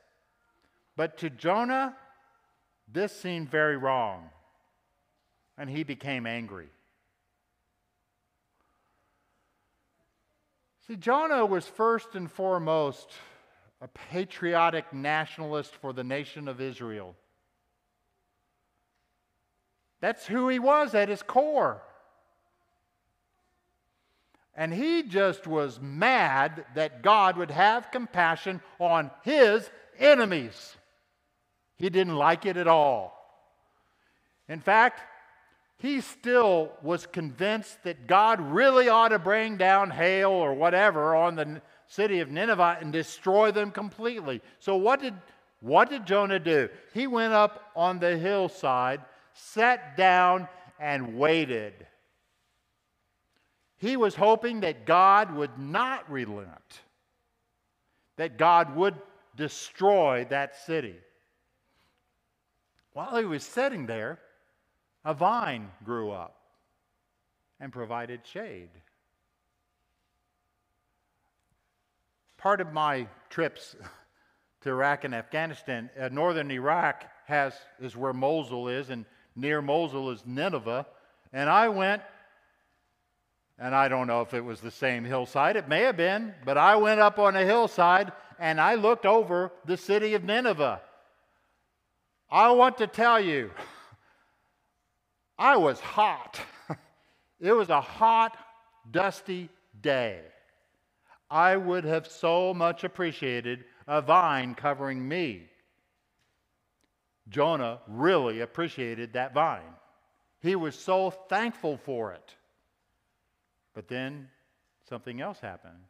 But 0.96 1.18
to 1.18 1.30
Jonah, 1.30 1.96
this 2.92 3.14
seemed 3.14 3.50
very 3.50 3.76
wrong, 3.76 4.30
and 5.56 5.70
he 5.70 5.82
became 5.82 6.26
angry. 6.26 6.68
See, 10.87 10.96
Jonah 10.96 11.46
was 11.46 11.66
first 11.66 12.14
and 12.14 12.30
foremost 12.30 13.10
a 13.80 13.88
patriotic 13.88 14.92
nationalist 14.92 15.74
for 15.76 15.94
the 15.94 16.04
nation 16.04 16.46
of 16.46 16.60
Israel. 16.60 17.14
That's 20.00 20.26
who 20.26 20.50
he 20.50 20.58
was 20.58 20.94
at 20.94 21.08
his 21.08 21.22
core. 21.22 21.82
And 24.56 24.72
he 24.72 25.02
just 25.02 25.46
was 25.46 25.80
mad 25.80 26.64
that 26.74 27.02
God 27.02 27.36
would 27.36 27.50
have 27.50 27.90
compassion 27.90 28.60
on 28.78 29.10
his 29.22 29.68
enemies. 29.98 30.76
He 31.76 31.90
didn't 31.90 32.14
like 32.16 32.46
it 32.46 32.56
at 32.56 32.68
all. 32.68 33.12
In 34.48 34.60
fact, 34.60 35.00
he 35.78 36.00
still 36.00 36.72
was 36.82 37.06
convinced 37.06 37.82
that 37.82 38.06
God 38.06 38.40
really 38.40 38.88
ought 38.88 39.08
to 39.08 39.18
bring 39.18 39.56
down 39.56 39.90
hail 39.90 40.30
or 40.30 40.54
whatever 40.54 41.14
on 41.16 41.34
the 41.34 41.60
city 41.86 42.20
of 42.20 42.30
Nineveh 42.30 42.78
and 42.80 42.92
destroy 42.92 43.50
them 43.50 43.70
completely. 43.70 44.40
So, 44.60 44.76
what 44.76 45.00
did, 45.00 45.14
what 45.60 45.90
did 45.90 46.06
Jonah 46.06 46.38
do? 46.38 46.68
He 46.92 47.06
went 47.06 47.32
up 47.32 47.70
on 47.74 47.98
the 47.98 48.16
hillside, 48.16 49.00
sat 49.34 49.96
down, 49.96 50.48
and 50.78 51.18
waited. 51.18 51.86
He 53.76 53.96
was 53.96 54.14
hoping 54.14 54.60
that 54.60 54.87
God 54.87 55.34
would 55.34 55.58
not 55.58 56.10
relent, 56.10 56.80
that 58.16 58.38
God 58.38 58.74
would 58.76 58.94
destroy 59.37 60.26
that 60.30 60.56
city. 60.56 60.96
While 62.92 63.16
he 63.16 63.24
was 63.24 63.42
sitting 63.42 63.87
there, 63.87 64.20
a 65.04 65.12
vine 65.12 65.70
grew 65.84 66.12
up 66.12 66.37
and 67.60 67.72
provided 67.72 68.20
shade. 68.24 68.70
Part 72.38 72.60
of 72.60 72.72
my 72.72 73.08
trips 73.30 73.74
to 74.60 74.70
Iraq 74.70 75.04
and 75.04 75.14
Afghanistan, 75.14 75.90
uh, 76.00 76.08
northern 76.12 76.50
Iraq 76.50 77.04
has, 77.26 77.54
is 77.80 77.96
where 77.96 78.12
Mosul 78.12 78.68
is, 78.68 78.90
and 78.90 79.04
near 79.34 79.60
Mosul 79.60 80.10
is 80.10 80.22
Nineveh. 80.24 80.87
And 81.32 81.50
I 81.50 81.68
went, 81.68 82.02
and 83.58 83.74
I 83.74 83.88
don't 83.88 84.06
know 84.06 84.20
if 84.20 84.34
it 84.34 84.44
was 84.44 84.60
the 84.60 84.70
same 84.70 85.04
hillside, 85.04 85.56
it 85.56 85.68
may 85.68 85.82
have 85.82 85.96
been, 85.96 86.34
but 86.44 86.58
I 86.58 86.76
went 86.76 87.00
up 87.00 87.18
on 87.18 87.36
a 87.36 87.44
hillside 87.44 88.12
and 88.38 88.60
I 88.60 88.74
looked 88.74 89.06
over 89.06 89.52
the 89.64 89.76
city 89.76 90.14
of 90.14 90.24
Nineveh. 90.24 90.80
I 92.30 92.50
want 92.50 92.78
to 92.78 92.86
tell 92.86 93.20
you, 93.20 93.50
I 95.38 95.56
was 95.56 95.78
hot. 95.80 96.40
it 97.40 97.52
was 97.52 97.70
a 97.70 97.80
hot, 97.80 98.36
dusty 98.90 99.48
day. 99.80 100.20
I 101.30 101.56
would 101.56 101.84
have 101.84 102.06
so 102.06 102.52
much 102.52 102.84
appreciated 102.84 103.64
a 103.86 104.02
vine 104.02 104.54
covering 104.54 105.06
me. 105.06 105.48
Jonah 107.28 107.80
really 107.88 108.40
appreciated 108.40 109.12
that 109.12 109.34
vine. 109.34 109.62
He 110.40 110.56
was 110.56 110.74
so 110.74 111.10
thankful 111.10 111.78
for 111.78 112.12
it. 112.12 112.34
But 113.74 113.88
then 113.88 114.28
something 114.88 115.20
else 115.20 115.40
happened. 115.40 115.84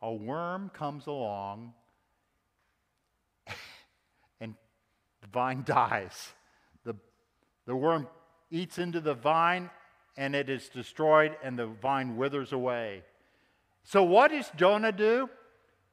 A 0.00 0.12
worm 0.12 0.70
comes 0.70 1.06
along 1.06 1.74
and 4.40 4.54
the 5.20 5.28
vine 5.28 5.62
dies. 5.66 6.32
The, 6.84 6.96
the 7.66 7.76
worm 7.76 8.08
eats 8.50 8.78
into 8.78 9.00
the 9.00 9.14
vine 9.14 9.70
and 10.16 10.34
it 10.34 10.50
is 10.50 10.68
destroyed 10.68 11.36
and 11.42 11.58
the 11.58 11.66
vine 11.66 12.16
withers 12.16 12.52
away. 12.52 13.02
So, 13.84 14.02
what 14.02 14.30
does 14.30 14.50
Jonah 14.56 14.92
do? 14.92 15.28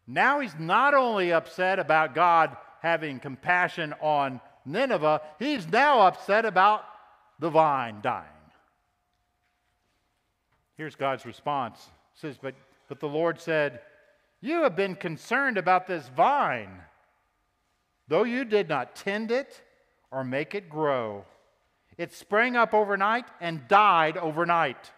Now 0.06 0.40
he's 0.40 0.56
not 0.58 0.94
only 0.94 1.32
upset 1.32 1.80
about 1.80 2.16
God 2.16 2.56
having 2.82 3.20
compassion 3.20 3.94
on 4.02 4.42
Nineveh, 4.66 5.22
he's 5.38 5.68
now 5.68 6.02
upset 6.02 6.46
about 6.46 6.84
the 7.40 7.50
vine 7.50 8.02
dying. 8.02 8.39
Here's 10.80 10.96
God's 10.96 11.26
response. 11.26 11.78
It 12.16 12.20
says, 12.22 12.38
but, 12.42 12.56
but 12.88 13.02
the 13.02 13.06
Lord 13.10 13.38
said, 13.38 13.82
You 14.40 14.64
have 14.64 14.78
been 14.78 14.96
concerned 14.96 15.58
about 15.58 15.88
this 15.88 16.08
vine, 16.08 16.72
though 18.08 18.24
you 18.24 18.46
did 18.46 18.70
not 18.70 18.96
tend 18.96 19.30
it 19.30 19.62
or 20.10 20.24
make 20.24 20.56
it 20.56 20.70
grow. 20.70 21.26
It 21.98 22.14
sprang 22.14 22.56
up 22.56 22.74
overnight 22.74 23.26
and 23.42 23.68
died 23.68 24.16
overnight. 24.16 24.90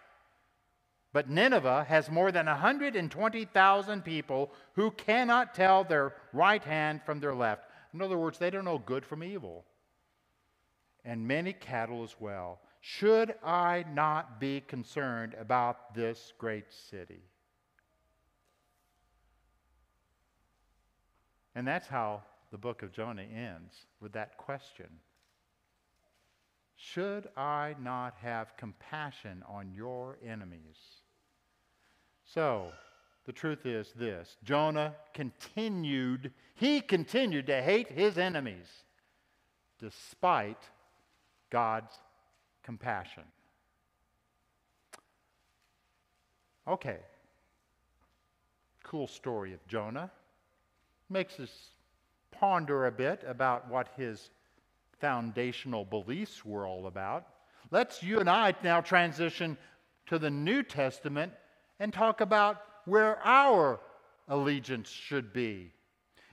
But 1.12 1.28
Nineveh 1.28 1.86
has 1.88 2.08
more 2.08 2.30
than 2.30 2.46
120,000 2.46 4.04
people 4.04 4.52
who 4.74 4.92
cannot 4.92 5.52
tell 5.52 5.82
their 5.82 6.14
right 6.32 6.62
hand 6.62 7.00
from 7.04 7.18
their 7.18 7.34
left. 7.34 7.64
In 7.92 8.00
other 8.00 8.18
words, 8.18 8.38
they 8.38 8.50
don't 8.50 8.66
know 8.66 8.78
good 8.78 9.04
from 9.04 9.24
evil. 9.24 9.64
And 11.04 11.26
many 11.26 11.52
cattle 11.52 12.04
as 12.04 12.14
well. 12.20 12.60
Should 12.84 13.36
I 13.44 13.84
not 13.94 14.40
be 14.40 14.60
concerned 14.60 15.36
about 15.38 15.94
this 15.94 16.32
great 16.36 16.64
city? 16.72 17.22
And 21.54 21.66
that's 21.66 21.86
how 21.86 22.24
the 22.50 22.58
book 22.58 22.82
of 22.82 22.92
Jonah 22.92 23.22
ends 23.22 23.86
with 24.00 24.12
that 24.14 24.36
question. 24.36 24.88
Should 26.74 27.28
I 27.36 27.76
not 27.80 28.16
have 28.20 28.56
compassion 28.56 29.44
on 29.48 29.70
your 29.72 30.18
enemies? 30.26 31.02
So, 32.24 32.72
the 33.26 33.32
truth 33.32 33.64
is 33.64 33.92
this 33.92 34.38
Jonah 34.42 34.96
continued, 35.14 36.32
he 36.56 36.80
continued 36.80 37.46
to 37.46 37.62
hate 37.62 37.92
his 37.92 38.18
enemies 38.18 38.66
despite 39.78 40.68
God's 41.48 41.94
compassion. 42.62 43.24
Okay. 46.66 46.98
Cool 48.84 49.06
story 49.06 49.52
of 49.52 49.66
Jonah. 49.66 50.10
Makes 51.10 51.40
us 51.40 51.70
ponder 52.30 52.86
a 52.86 52.92
bit 52.92 53.24
about 53.26 53.68
what 53.68 53.88
his 53.96 54.30
foundational 55.00 55.84
beliefs 55.84 56.44
we're 56.44 56.68
all 56.68 56.86
about. 56.86 57.26
Let's 57.70 58.02
you 58.02 58.20
and 58.20 58.30
I 58.30 58.54
now 58.62 58.80
transition 58.80 59.56
to 60.06 60.18
the 60.18 60.30
New 60.30 60.62
Testament 60.62 61.32
and 61.80 61.92
talk 61.92 62.20
about 62.20 62.62
where 62.84 63.18
our 63.24 63.80
allegiance 64.28 64.88
should 64.88 65.32
be. 65.32 65.72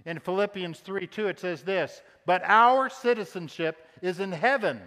In 0.05 0.19
Philippians 0.19 0.79
3 0.79 1.07
2, 1.07 1.27
it 1.27 1.39
says 1.39 1.63
this 1.63 2.01
But 2.25 2.41
our 2.45 2.89
citizenship 2.89 3.77
is 4.01 4.19
in 4.19 4.31
heaven, 4.31 4.81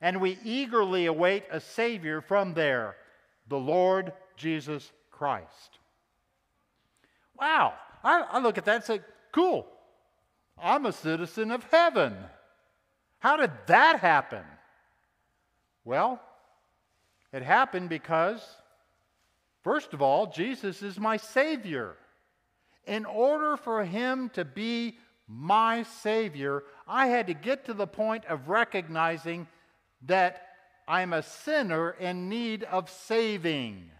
and 0.00 0.20
we 0.20 0.38
eagerly 0.44 1.06
await 1.06 1.44
a 1.50 1.60
Savior 1.60 2.20
from 2.20 2.54
there, 2.54 2.96
the 3.48 3.58
Lord 3.58 4.12
Jesus 4.36 4.90
Christ. 5.10 5.78
Wow, 7.38 7.74
I, 8.02 8.24
I 8.32 8.38
look 8.38 8.58
at 8.58 8.64
that 8.64 8.76
and 8.76 8.84
say, 8.84 9.00
cool, 9.32 9.66
I'm 10.62 10.86
a 10.86 10.92
citizen 10.92 11.50
of 11.50 11.64
heaven. 11.64 12.16
How 13.18 13.36
did 13.36 13.50
that 13.66 14.00
happen? 14.00 14.44
Well, 15.84 16.20
it 17.32 17.42
happened 17.42 17.88
because, 17.88 18.42
first 19.62 19.92
of 19.92 20.02
all, 20.02 20.26
Jesus 20.26 20.82
is 20.82 20.98
my 20.98 21.16
Savior. 21.16 21.96
In 22.86 23.04
order 23.04 23.56
for 23.56 23.84
Him 23.84 24.30
to 24.30 24.44
be 24.44 24.96
my 25.28 25.82
Savior, 25.82 26.64
I 26.88 27.06
had 27.06 27.28
to 27.28 27.34
get 27.34 27.66
to 27.66 27.74
the 27.74 27.86
point 27.86 28.24
of 28.24 28.48
recognizing 28.48 29.46
that 30.06 30.46
I'm 30.88 31.12
a 31.12 31.22
sinner 31.22 31.90
in 31.90 32.28
need 32.28 32.64
of 32.64 32.90
saving. 32.90 33.90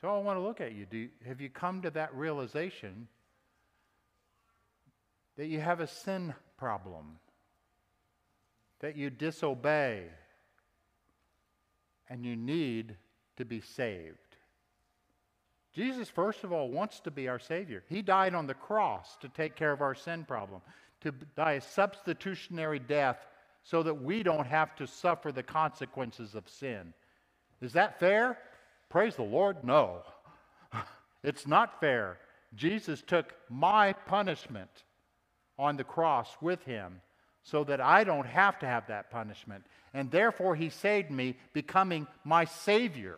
So 0.00 0.14
I 0.14 0.18
want 0.18 0.38
to 0.38 0.42
look 0.42 0.60
at 0.60 0.72
you. 0.72 0.84
Do, 0.84 1.08
have 1.26 1.40
you 1.40 1.48
come 1.48 1.80
to 1.82 1.90
that 1.92 2.14
realization 2.14 3.08
that 5.36 5.46
you 5.46 5.60
have 5.60 5.80
a 5.80 5.86
sin 5.86 6.34
problem? 6.58 7.18
That 8.80 8.96
you 8.96 9.08
disobey 9.08 10.04
and 12.10 12.26
you 12.26 12.36
need 12.36 12.96
to 13.36 13.46
be 13.46 13.62
saved? 13.62 14.18
Jesus, 15.72 16.08
first 16.08 16.44
of 16.44 16.52
all, 16.52 16.70
wants 16.70 17.00
to 17.00 17.10
be 17.10 17.26
our 17.26 17.38
Savior. 17.38 17.82
He 17.88 18.00
died 18.00 18.34
on 18.34 18.46
the 18.46 18.54
cross 18.54 19.16
to 19.22 19.28
take 19.28 19.56
care 19.56 19.72
of 19.72 19.80
our 19.80 19.94
sin 19.94 20.24
problem, 20.24 20.60
to 21.04 21.12
die 21.36 21.52
a 21.52 21.60
substitutionary 21.60 22.78
death 22.78 23.18
so 23.62 23.82
that 23.82 24.02
we 24.02 24.22
don't 24.22 24.46
have 24.46 24.74
to 24.76 24.86
suffer 24.86 25.32
the 25.32 25.42
consequences 25.42 26.34
of 26.34 26.48
sin. 26.48 26.92
Is 27.60 27.74
that 27.74 28.00
fair? 28.00 28.38
Praise 28.90 29.16
the 29.16 29.22
Lord, 29.22 29.64
no. 29.64 30.02
It's 31.22 31.46
not 31.46 31.80
fair. 31.80 32.18
Jesus 32.54 33.00
took 33.00 33.34
my 33.48 33.94
punishment 33.94 34.70
on 35.58 35.78
the 35.78 35.84
cross 35.84 36.28
with 36.42 36.62
him 36.64 37.00
so 37.42 37.64
that 37.64 37.80
I 37.80 38.04
don't 38.04 38.26
have 38.26 38.58
to 38.58 38.66
have 38.66 38.88
that 38.88 39.10
punishment. 39.10 39.64
And 39.94 40.10
therefore, 40.10 40.54
he 40.54 40.68
saved 40.68 41.10
me, 41.10 41.36
becoming 41.54 42.06
my 42.24 42.44
Savior. 42.44 43.16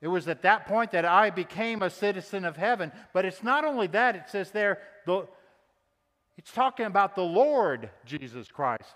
It 0.00 0.08
was 0.08 0.28
at 0.28 0.42
that 0.42 0.66
point 0.66 0.90
that 0.92 1.04
I 1.04 1.30
became 1.30 1.82
a 1.82 1.90
citizen 1.90 2.44
of 2.44 2.56
heaven. 2.56 2.92
But 3.12 3.24
it's 3.24 3.42
not 3.42 3.64
only 3.64 3.86
that, 3.88 4.16
it 4.16 4.24
says 4.28 4.50
there, 4.50 4.78
the, 5.06 5.26
it's 6.36 6.52
talking 6.52 6.86
about 6.86 7.14
the 7.14 7.22
Lord 7.22 7.90
Jesus 8.04 8.48
Christ. 8.48 8.94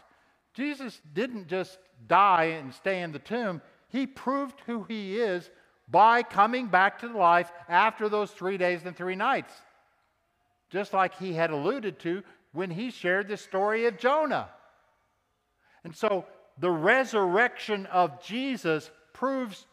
Jesus 0.54 1.00
didn't 1.14 1.46
just 1.46 1.78
die 2.06 2.56
and 2.60 2.74
stay 2.74 3.02
in 3.02 3.12
the 3.12 3.18
tomb, 3.18 3.62
he 3.88 4.06
proved 4.06 4.60
who 4.66 4.84
he 4.84 5.18
is 5.18 5.50
by 5.88 6.22
coming 6.22 6.66
back 6.66 6.98
to 7.00 7.16
life 7.16 7.50
after 7.68 8.08
those 8.08 8.30
three 8.30 8.58
days 8.58 8.84
and 8.84 8.96
three 8.96 9.16
nights. 9.16 9.52
Just 10.70 10.92
like 10.92 11.14
he 11.14 11.32
had 11.32 11.50
alluded 11.50 11.98
to 12.00 12.22
when 12.52 12.70
he 12.70 12.90
shared 12.90 13.28
the 13.28 13.36
story 13.36 13.86
of 13.86 13.98
Jonah. 13.98 14.48
And 15.84 15.96
so 15.96 16.26
the 16.58 16.70
resurrection 16.70 17.86
of 17.86 18.22
Jesus 18.22 18.90
proves 19.12 19.66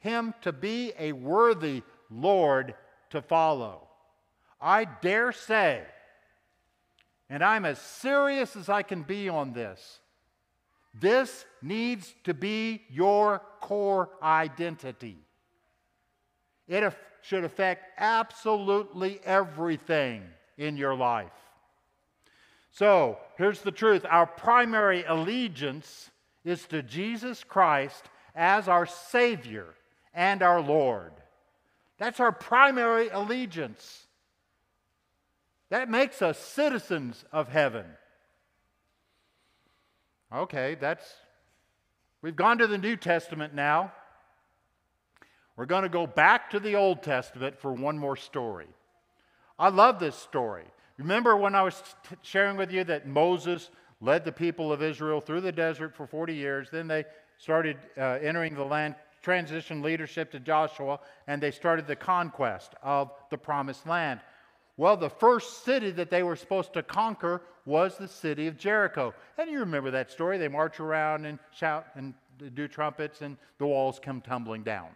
him 0.00 0.34
to 0.42 0.52
be 0.52 0.92
a 0.98 1.12
worthy 1.12 1.82
Lord 2.10 2.74
to 3.10 3.22
follow. 3.22 3.88
I 4.60 4.84
dare 4.84 5.32
say, 5.32 5.82
and 7.32 7.42
I'm 7.42 7.64
as 7.64 7.78
serious 7.78 8.56
as 8.56 8.68
I 8.68 8.82
can 8.82 9.04
be 9.04 9.30
on 9.30 9.54
this, 9.54 10.00
this 11.00 11.46
needs 11.62 12.14
to 12.24 12.34
be 12.34 12.82
your 12.90 13.40
core 13.58 14.10
identity. 14.22 15.16
It 16.68 16.92
should 17.22 17.44
affect 17.44 17.86
absolutely 17.96 19.18
everything 19.24 20.24
in 20.58 20.76
your 20.76 20.94
life. 20.94 21.32
So, 22.70 23.16
here's 23.38 23.62
the 23.62 23.72
truth 23.72 24.04
our 24.10 24.26
primary 24.26 25.02
allegiance 25.04 26.10
is 26.44 26.66
to 26.66 26.82
Jesus 26.82 27.44
Christ 27.44 28.10
as 28.34 28.68
our 28.68 28.84
Savior 28.84 29.68
and 30.12 30.42
our 30.42 30.60
Lord. 30.60 31.12
That's 31.96 32.20
our 32.20 32.32
primary 32.32 33.08
allegiance. 33.08 34.06
That 35.72 35.88
makes 35.88 36.20
us 36.20 36.38
citizens 36.38 37.24
of 37.32 37.48
heaven. 37.48 37.86
Okay, 40.30 40.76
that's. 40.78 41.10
We've 42.20 42.36
gone 42.36 42.58
to 42.58 42.66
the 42.66 42.76
New 42.76 42.94
Testament 42.94 43.54
now. 43.54 43.90
We're 45.56 45.64
going 45.64 45.84
to 45.84 45.88
go 45.88 46.06
back 46.06 46.50
to 46.50 46.60
the 46.60 46.76
Old 46.76 47.02
Testament 47.02 47.58
for 47.58 47.72
one 47.72 47.98
more 47.98 48.16
story. 48.16 48.66
I 49.58 49.70
love 49.70 49.98
this 49.98 50.14
story. 50.14 50.66
Remember 50.98 51.38
when 51.38 51.54
I 51.54 51.62
was 51.62 51.82
t- 52.06 52.16
sharing 52.20 52.58
with 52.58 52.70
you 52.70 52.84
that 52.84 53.08
Moses 53.08 53.70
led 54.02 54.26
the 54.26 54.32
people 54.32 54.74
of 54.74 54.82
Israel 54.82 55.22
through 55.22 55.40
the 55.40 55.52
desert 55.52 55.96
for 55.96 56.06
40 56.06 56.34
years, 56.34 56.68
then 56.70 56.86
they 56.86 57.06
started 57.38 57.78
uh, 57.96 58.18
entering 58.20 58.56
the 58.56 58.64
land 58.64 58.94
transition 59.22 59.80
leadership 59.80 60.32
to 60.32 60.40
Joshua, 60.40 61.00
and 61.26 61.42
they 61.42 61.50
started 61.50 61.86
the 61.86 61.96
conquest 61.96 62.74
of 62.82 63.10
the 63.30 63.38
promised 63.38 63.86
land. 63.86 64.20
Well, 64.76 64.96
the 64.96 65.10
first 65.10 65.64
city 65.64 65.90
that 65.92 66.10
they 66.10 66.22
were 66.22 66.36
supposed 66.36 66.72
to 66.74 66.82
conquer 66.82 67.42
was 67.64 67.96
the 67.96 68.08
city 68.08 68.46
of 68.46 68.56
Jericho. 68.56 69.14
And 69.38 69.50
you 69.50 69.60
remember 69.60 69.90
that 69.92 70.10
story. 70.10 70.38
They 70.38 70.48
march 70.48 70.80
around 70.80 71.26
and 71.26 71.38
shout 71.54 71.86
and 71.94 72.14
do 72.54 72.66
trumpets, 72.66 73.20
and 73.20 73.36
the 73.58 73.66
walls 73.66 74.00
come 74.02 74.20
tumbling 74.20 74.62
down. 74.62 74.88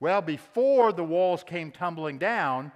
Well, 0.00 0.22
before 0.22 0.92
the 0.92 1.04
walls 1.04 1.44
came 1.44 1.70
tumbling 1.70 2.18
down, 2.18 2.72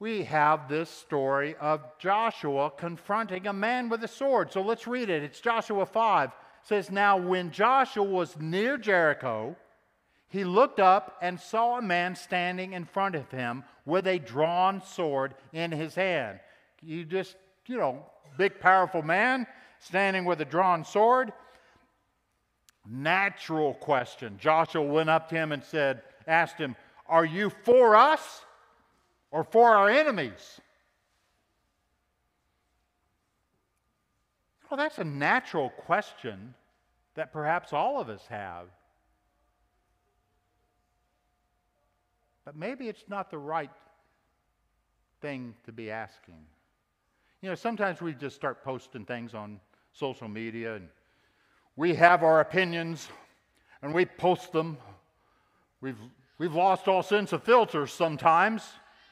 we 0.00 0.24
have 0.24 0.68
this 0.68 0.88
story 0.88 1.54
of 1.60 1.82
Joshua 1.98 2.70
confronting 2.70 3.46
a 3.46 3.52
man 3.52 3.90
with 3.90 4.02
a 4.02 4.08
sword. 4.08 4.50
So 4.50 4.62
let's 4.62 4.86
read 4.86 5.10
it. 5.10 5.22
It's 5.22 5.40
Joshua 5.40 5.86
5 5.86 6.32
says, 6.62 6.90
Now 6.90 7.16
when 7.16 7.50
Joshua 7.50 8.02
was 8.02 8.36
near 8.38 8.76
Jericho, 8.76 9.56
he 10.30 10.44
looked 10.44 10.78
up 10.78 11.18
and 11.20 11.38
saw 11.40 11.78
a 11.78 11.82
man 11.82 12.14
standing 12.14 12.72
in 12.72 12.84
front 12.84 13.16
of 13.16 13.28
him 13.32 13.64
with 13.84 14.06
a 14.06 14.20
drawn 14.20 14.80
sword 14.80 15.34
in 15.52 15.72
his 15.72 15.96
hand. 15.96 16.38
You 16.80 17.04
just, 17.04 17.36
you 17.66 17.76
know, 17.76 18.06
big, 18.38 18.60
powerful 18.60 19.02
man 19.02 19.44
standing 19.80 20.24
with 20.24 20.40
a 20.40 20.44
drawn 20.44 20.84
sword. 20.84 21.32
Natural 22.88 23.74
question. 23.74 24.38
Joshua 24.40 24.82
went 24.82 25.10
up 25.10 25.28
to 25.30 25.34
him 25.34 25.50
and 25.50 25.64
said, 25.64 26.02
asked 26.28 26.58
him, 26.58 26.76
Are 27.08 27.24
you 27.24 27.50
for 27.64 27.96
us 27.96 28.42
or 29.32 29.42
for 29.42 29.74
our 29.74 29.90
enemies? 29.90 30.60
Well, 34.70 34.78
that's 34.78 34.98
a 34.98 35.04
natural 35.04 35.70
question 35.70 36.54
that 37.16 37.32
perhaps 37.32 37.72
all 37.72 38.00
of 38.00 38.08
us 38.08 38.24
have. 38.28 38.68
But 42.44 42.56
maybe 42.56 42.88
it's 42.88 43.04
not 43.08 43.30
the 43.30 43.38
right 43.38 43.70
thing 45.20 45.54
to 45.64 45.72
be 45.72 45.90
asking. 45.90 46.46
You 47.42 47.48
know, 47.50 47.54
sometimes 47.54 48.00
we 48.00 48.14
just 48.14 48.36
start 48.36 48.64
posting 48.64 49.04
things 49.04 49.34
on 49.34 49.60
social 49.92 50.28
media 50.28 50.76
and 50.76 50.88
we 51.76 51.94
have 51.94 52.22
our 52.22 52.40
opinions 52.40 53.08
and 53.82 53.94
we 53.94 54.04
post 54.04 54.52
them. 54.52 54.76
We've, 55.80 55.98
we've 56.38 56.54
lost 56.54 56.88
all 56.88 57.02
sense 57.02 57.32
of 57.32 57.42
filters 57.42 57.92
sometimes. 57.92 58.62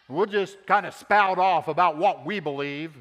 We'll 0.08 0.26
just 0.26 0.66
kind 0.66 0.86
of 0.86 0.94
spout 0.94 1.38
off 1.38 1.68
about 1.68 1.98
what 1.98 2.24
we 2.24 2.40
believe. 2.40 2.92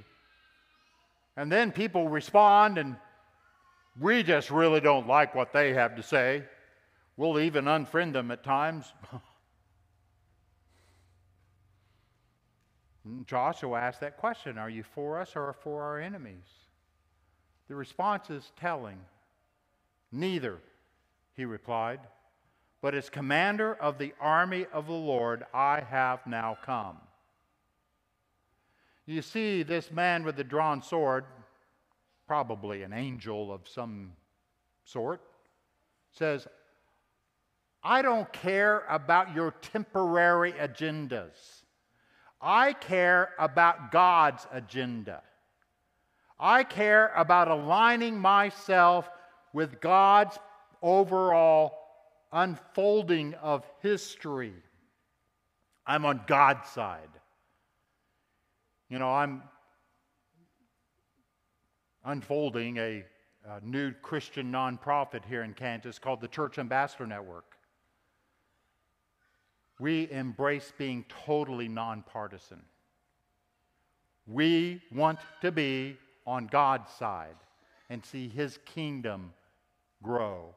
And 1.37 1.51
then 1.51 1.71
people 1.71 2.09
respond, 2.09 2.77
and 2.77 2.95
we 3.99 4.23
just 4.23 4.49
really 4.49 4.81
don't 4.81 5.07
like 5.07 5.35
what 5.35 5.53
they 5.53 5.73
have 5.73 5.95
to 5.95 6.03
say. 6.03 6.43
We'll 7.15 7.39
even 7.39 7.65
unfriend 7.65 8.13
them 8.13 8.31
at 8.31 8.43
times. 8.43 8.91
Mm, 13.07 13.25
Joshua 13.25 13.79
asked 13.79 14.01
that 14.01 14.17
question 14.17 14.57
Are 14.57 14.69
you 14.69 14.83
for 14.83 15.19
us 15.19 15.35
or 15.35 15.53
for 15.53 15.83
our 15.83 15.99
enemies? 15.99 16.47
The 17.67 17.75
response 17.75 18.29
is 18.29 18.51
telling. 18.59 18.99
Neither, 20.11 20.59
he 21.35 21.43
replied, 21.43 21.99
but 22.81 22.95
as 22.95 23.09
commander 23.09 23.73
of 23.73 23.97
the 23.97 24.13
army 24.21 24.65
of 24.71 24.87
the 24.87 24.93
Lord, 24.93 25.43
I 25.53 25.81
have 25.81 26.25
now 26.25 26.57
come. 26.63 26.97
you 29.05 29.21
see 29.21 29.63
this 29.63 29.91
man 29.91 30.23
with 30.23 30.37
the 30.37 30.43
drawn 30.43 30.81
sword, 30.81 31.25
probably 32.25 32.83
an 32.83 32.93
angel 32.93 33.51
of 33.51 33.67
some 33.67 34.13
sort, 34.85 35.21
says, 36.11 36.47
I 37.83 38.01
don't 38.01 38.31
care 38.31 38.83
about 38.89 39.35
your 39.35 39.51
temporary 39.61 40.53
agendas. 40.53 41.63
I 42.41 42.73
care 42.73 43.29
about 43.39 43.91
God's 43.91 44.45
agenda. 44.51 45.21
I 46.39 46.63
care 46.63 47.11
about 47.15 47.47
aligning 47.47 48.19
myself 48.19 49.09
with 49.53 49.81
God's 49.81 50.37
overall 50.81 51.73
unfolding 52.31 53.33
of 53.35 53.65
history. 53.81 54.53
I'm 55.85 56.05
on 56.05 56.21
God's 56.27 56.67
side. 56.69 57.09
You 58.89 58.99
know, 58.99 59.09
I'm 59.09 59.41
unfolding 62.05 62.77
a, 62.77 63.03
a, 63.45 63.59
new 63.61 63.91
Christian 63.91 64.51
nonprofit 64.51 65.25
here 65.25 65.43
in 65.43 65.53
Kansas 65.53 65.99
called 65.99 66.21
the 66.21 66.27
Church 66.27 66.57
Ambassador 66.57 67.07
Network. 67.07 67.46
We 69.79 70.09
embrace 70.11 70.73
being 70.77 71.05
totally 71.25 71.67
nonpartisan. 71.67 72.61
We 74.25 74.81
want 74.91 75.19
to 75.41 75.51
be 75.51 75.97
on 76.25 76.47
God's 76.47 76.91
side 76.91 77.35
and 77.89 78.03
see 78.03 78.27
His 78.27 78.59
kingdom 78.65 79.33
grow. 80.03 80.53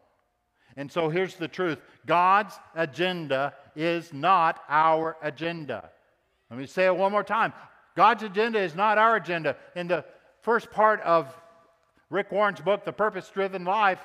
And 0.76 0.90
so 0.90 1.08
here's 1.08 1.36
the 1.36 1.48
truth 1.48 1.78
God's 2.06 2.58
agenda 2.74 3.54
is 3.76 4.12
not 4.12 4.62
our 4.68 5.16
agenda. 5.22 5.90
Let 6.50 6.58
me 6.58 6.66
say 6.66 6.86
it 6.86 6.96
one 6.96 7.12
more 7.12 7.24
time. 7.24 7.52
God's 7.96 8.22
agenda 8.22 8.58
is 8.60 8.74
not 8.74 8.98
our 8.98 9.16
agenda. 9.16 9.56
In 9.76 9.86
the 9.86 10.04
first 10.42 10.70
part 10.70 11.00
of 11.02 11.32
Rick 12.08 12.32
Warren's 12.32 12.60
book, 12.60 12.84
The 12.84 12.92
Purpose 12.92 13.28
Driven 13.28 13.64
Life, 13.64 14.00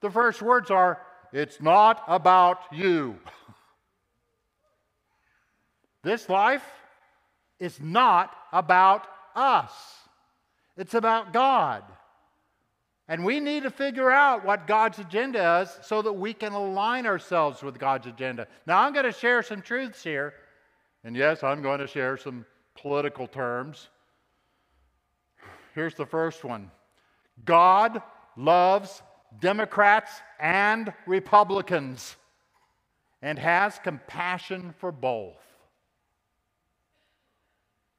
the 0.00 0.10
first 0.10 0.42
words 0.42 0.70
are, 0.70 1.00
It's 1.32 1.60
not 1.60 2.02
about 2.08 2.60
you. 2.72 3.18
This 6.04 6.28
life 6.28 6.62
is 7.58 7.80
not 7.80 8.30
about 8.52 9.06
us, 9.34 9.72
it's 10.76 10.94
about 10.94 11.32
God. 11.32 11.82
And 13.06 13.24
we 13.24 13.38
need 13.38 13.64
to 13.64 13.70
figure 13.70 14.10
out 14.10 14.46
what 14.46 14.66
God's 14.66 14.98
agenda 14.98 15.60
is 15.60 15.78
so 15.82 16.00
that 16.00 16.14
we 16.14 16.32
can 16.32 16.52
align 16.52 17.04
ourselves 17.04 17.62
with 17.62 17.78
God's 17.78 18.06
agenda. 18.06 18.46
Now, 18.66 18.80
I'm 18.80 18.94
going 18.94 19.04
to 19.04 19.12
share 19.12 19.42
some 19.42 19.60
truths 19.60 20.02
here. 20.02 20.32
And 21.04 21.14
yes, 21.14 21.42
I'm 21.42 21.60
going 21.60 21.80
to 21.80 21.86
share 21.86 22.16
some 22.16 22.46
political 22.74 23.26
terms. 23.26 23.88
Here's 25.74 25.94
the 25.94 26.06
first 26.06 26.44
one 26.44 26.70
God 27.44 28.00
loves 28.38 29.02
Democrats 29.38 30.10
and 30.40 30.92
Republicans 31.06 32.16
and 33.20 33.38
has 33.38 33.78
compassion 33.82 34.74
for 34.78 34.90
both 34.90 35.36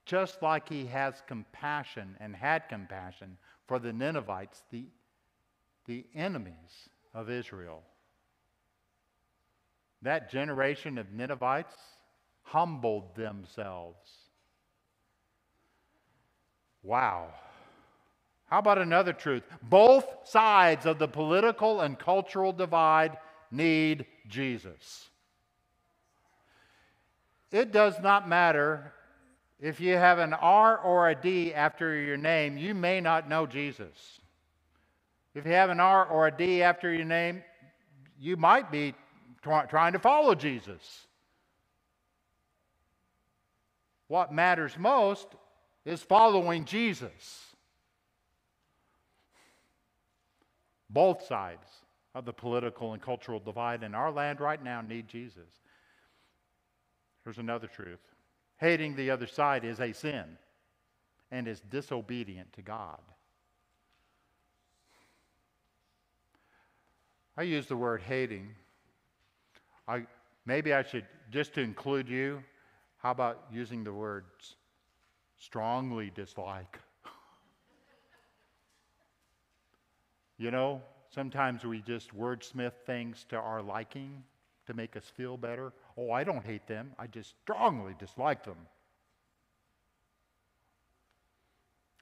just 0.05 0.41
like 0.41 0.69
he 0.69 0.85
has 0.85 1.23
compassion 1.27 2.15
and 2.19 2.35
had 2.35 2.69
compassion 2.69 3.37
for 3.67 3.79
the 3.79 3.91
Ninevites, 3.91 4.63
the, 4.71 4.85
the 5.87 6.05
enemies 6.13 6.89
of 7.13 7.29
Israel. 7.29 7.81
That 10.03 10.29
generation 10.29 10.97
of 10.99 11.11
Ninevites 11.11 11.75
humbled 12.43 13.15
themselves. 13.15 14.09
Wow. 16.83 17.29
How 18.45 18.59
about 18.59 18.77
another 18.77 19.13
truth? 19.13 19.41
Both 19.63 20.05
sides 20.23 20.85
of 20.85 20.99
the 20.99 21.07
political 21.07 21.81
and 21.81 21.97
cultural 21.97 22.53
divide 22.53 23.17
need 23.49 24.05
Jesus. 24.27 25.09
It 27.51 27.71
does 27.71 27.99
not 27.99 28.29
matter 28.29 28.93
if 29.59 29.79
you 29.79 29.95
have 29.95 30.19
an 30.19 30.33
R 30.33 30.77
or 30.77 31.09
a 31.09 31.15
D 31.15 31.53
after 31.53 31.95
your 31.95 32.17
name, 32.17 32.57
you 32.57 32.73
may 32.73 32.99
not 32.99 33.29
know 33.29 33.45
Jesus. 33.45 34.19
If 35.33 35.45
you 35.45 35.51
have 35.51 35.69
an 35.69 35.79
R 35.79 36.05
or 36.05 36.27
a 36.27 36.31
D 36.31 36.61
after 36.61 36.93
your 36.93 37.05
name, 37.05 37.43
you 38.19 38.37
might 38.37 38.71
be 38.71 38.93
trying 39.41 39.93
to 39.93 39.99
follow 39.99 40.35
Jesus. 40.35 41.07
What 44.07 44.33
matters 44.33 44.77
most 44.77 45.27
is 45.83 46.01
following 46.01 46.65
Jesus. 46.65 47.55
Both 50.89 51.25
sides 51.25 51.67
of 52.13 52.25
the 52.25 52.33
political 52.33 52.93
and 52.93 53.01
cultural 53.01 53.39
divide 53.39 53.83
in 53.83 53.93
our 53.93 54.11
land 54.11 54.39
right 54.39 54.63
now 54.63 54.81
need 54.81 55.07
Jesus. 55.07 55.49
Here's 57.23 57.37
another 57.37 57.67
truth 57.67 57.99
Hating 58.57 58.95
the 58.95 59.11
other 59.11 59.27
side 59.27 59.65
is 59.65 59.79
a 59.79 59.93
sin 59.93 60.37
and 61.31 61.47
is 61.47 61.59
disobedient 61.69 62.53
to 62.53 62.61
God. 62.61 63.01
I 67.37 67.43
use 67.43 67.67
the 67.67 67.75
word 67.75 68.01
hating. 68.01 68.49
I, 69.87 70.05
maybe 70.45 70.73
I 70.73 70.83
should, 70.83 71.05
just 71.31 71.53
to 71.55 71.61
include 71.61 72.07
you, 72.07 72.41
how 72.97 73.11
about 73.11 73.43
using 73.51 73.83
the 73.83 73.91
words 73.91 74.55
strongly 75.37 76.11
dislike? 76.15 76.79
you 80.37 80.49
know, 80.49 80.81
sometimes 81.13 81.65
we 81.65 81.81
just 81.81 82.17
wordsmith 82.17 82.73
things 82.85 83.25
to 83.29 83.35
our 83.35 83.61
liking 83.61 84.23
to 84.67 84.73
make 84.73 84.95
us 84.95 85.11
feel 85.15 85.35
better. 85.35 85.73
Oh, 85.97 86.11
I 86.11 86.23
don't 86.23 86.45
hate 86.45 86.67
them, 86.67 86.91
I 86.99 87.07
just 87.07 87.33
strongly 87.43 87.95
dislike 87.97 88.43
them. 88.43 88.57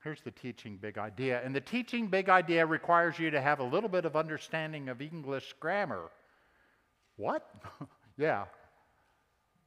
Here's 0.02 0.20
the 0.20 0.32
teaching 0.32 0.76
big 0.76 0.98
idea. 0.98 1.40
And 1.42 1.54
the 1.54 1.62
teaching 1.62 2.08
big 2.08 2.28
idea 2.28 2.66
requires 2.66 3.18
you 3.18 3.30
to 3.30 3.40
have 3.40 3.60
a 3.60 3.64
little 3.64 3.88
bit 3.88 4.04
of 4.04 4.16
understanding 4.16 4.90
of 4.90 5.00
English 5.00 5.54
grammar. 5.60 6.10
What? 7.16 7.48
yeah. 8.18 8.44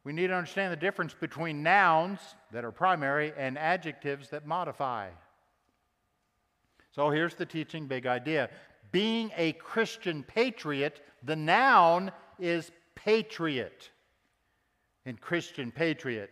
We 0.03 0.13
need 0.13 0.27
to 0.27 0.35
understand 0.35 0.71
the 0.71 0.77
difference 0.77 1.15
between 1.15 1.63
nouns 1.63 2.19
that 2.51 2.63
are 2.63 2.71
primary 2.71 3.33
and 3.35 3.57
adjectives 3.57 4.29
that 4.29 4.45
modify. 4.45 5.09
So 6.91 7.09
here's 7.09 7.33
the 7.33 7.45
teaching 7.45 7.87
big 7.87 8.05
idea. 8.05 8.49
Being 8.91 9.31
a 9.35 9.53
Christian 9.53 10.23
patriot, 10.23 11.01
the 11.23 11.35
noun 11.35 12.11
is 12.37 12.71
patriot 12.93 13.89
and 15.07 15.19
Christian 15.19 15.71
patriot. 15.71 16.29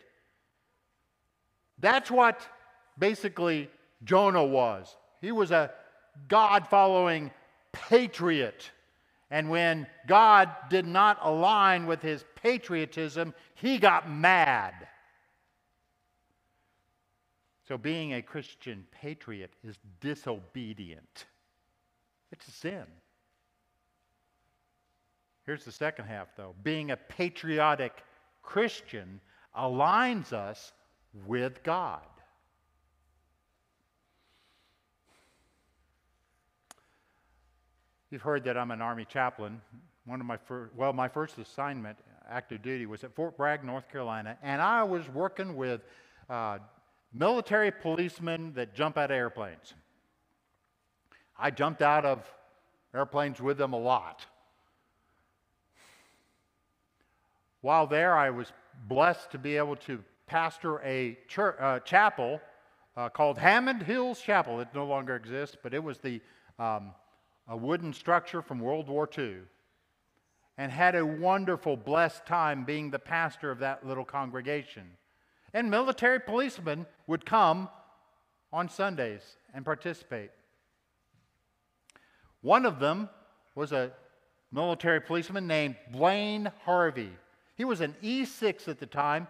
That's 1.79 2.11
what 2.11 2.47
basically 2.99 3.69
Jonah 4.03 4.45
was. 4.45 4.95
He 5.21 5.31
was 5.31 5.51
a 5.51 5.71
God 6.27 6.67
following 6.67 7.31
patriot. 7.71 8.69
And 9.31 9.49
when 9.49 9.87
God 10.07 10.49
did 10.69 10.85
not 10.85 11.17
align 11.21 11.87
with 11.87 12.01
his 12.01 12.23
patriotism, 12.35 13.33
he 13.55 13.77
got 13.79 14.09
mad. 14.09 14.73
So, 17.67 17.77
being 17.79 18.13
a 18.13 18.21
Christian 18.21 18.85
patriot 18.91 19.51
is 19.63 19.79
disobedient, 19.99 21.25
it's 22.31 22.47
a 22.47 22.51
sin. 22.51 22.83
Here's 25.45 25.65
the 25.65 25.71
second 25.71 26.05
half, 26.05 26.27
though. 26.35 26.55
Being 26.63 26.91
a 26.91 26.97
patriotic 26.97 28.03
Christian 28.45 29.19
aligns 29.57 30.31
us 30.31 30.73
with 31.25 31.63
God. 31.63 32.01
You've 38.11 38.21
heard 38.21 38.43
that 38.45 38.57
I'm 38.57 38.71
an 38.71 38.81
Army 38.81 39.05
chaplain. 39.05 39.61
One 40.05 40.21
of 40.21 40.25
my 40.25 40.37
first, 40.37 40.73
well, 40.75 40.93
my 40.93 41.07
first 41.07 41.37
assignment, 41.37 41.97
active 42.29 42.61
duty, 42.61 42.85
was 42.85 43.03
at 43.03 43.13
Fort 43.13 43.35
Bragg, 43.35 43.63
North 43.63 43.89
Carolina, 43.91 44.37
and 44.41 44.61
I 44.61 44.83
was 44.83 45.09
working 45.09 45.55
with 45.55 45.81
uh, 46.29 46.59
military 47.13 47.71
policemen 47.71 48.53
that 48.53 48.75
jump 48.75 48.97
out 48.97 49.11
of 49.11 49.17
airplanes. 49.17 49.73
I 51.37 51.51
jumped 51.51 51.81
out 51.81 52.05
of 52.05 52.25
airplanes 52.93 53.41
with 53.41 53.57
them 53.57 53.73
a 53.73 53.79
lot. 53.79 54.25
While 57.65 57.87
there, 57.87 58.15
I 58.15 58.29
was 58.29 58.53
blessed 58.87 59.31
to 59.31 59.39
be 59.39 59.57
able 59.57 59.75
to 59.77 60.03
pastor 60.27 60.83
a 60.83 61.17
church, 61.27 61.55
uh, 61.59 61.79
chapel 61.79 62.39
uh, 62.95 63.09
called 63.09 63.39
Hammond 63.39 63.81
Hills 63.81 64.21
Chapel. 64.21 64.59
It 64.59 64.67
no 64.75 64.85
longer 64.85 65.15
exists, 65.15 65.57
but 65.63 65.73
it 65.73 65.83
was 65.83 65.97
the 65.97 66.21
um, 66.59 66.91
a 67.47 67.57
wooden 67.57 67.91
structure 67.91 68.43
from 68.43 68.59
World 68.59 68.87
War 68.87 69.09
II, 69.17 69.37
and 70.59 70.71
had 70.71 70.93
a 70.93 71.03
wonderful, 71.03 71.75
blessed 71.75 72.27
time 72.27 72.65
being 72.65 72.91
the 72.91 72.99
pastor 72.99 73.49
of 73.49 73.57
that 73.57 73.83
little 73.83 74.05
congregation. 74.05 74.83
And 75.51 75.71
military 75.71 76.19
policemen 76.19 76.85
would 77.07 77.25
come 77.25 77.67
on 78.53 78.69
Sundays 78.69 79.37
and 79.55 79.65
participate. 79.65 80.29
One 82.41 82.67
of 82.67 82.77
them 82.77 83.09
was 83.55 83.71
a 83.71 83.91
military 84.51 85.01
policeman 85.01 85.47
named 85.47 85.77
Blaine 85.91 86.51
Harvey. 86.63 87.09
He 87.55 87.65
was 87.65 87.81
an 87.81 87.95
E6 88.03 88.67
at 88.67 88.79
the 88.79 88.85
time, 88.85 89.27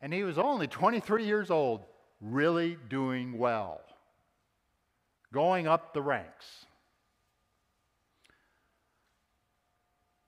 and 0.00 0.12
he 0.12 0.22
was 0.22 0.38
only 0.38 0.66
23 0.66 1.24
years 1.24 1.50
old, 1.50 1.82
really 2.20 2.76
doing 2.88 3.38
well, 3.38 3.80
going 5.32 5.66
up 5.66 5.92
the 5.92 6.02
ranks. 6.02 6.66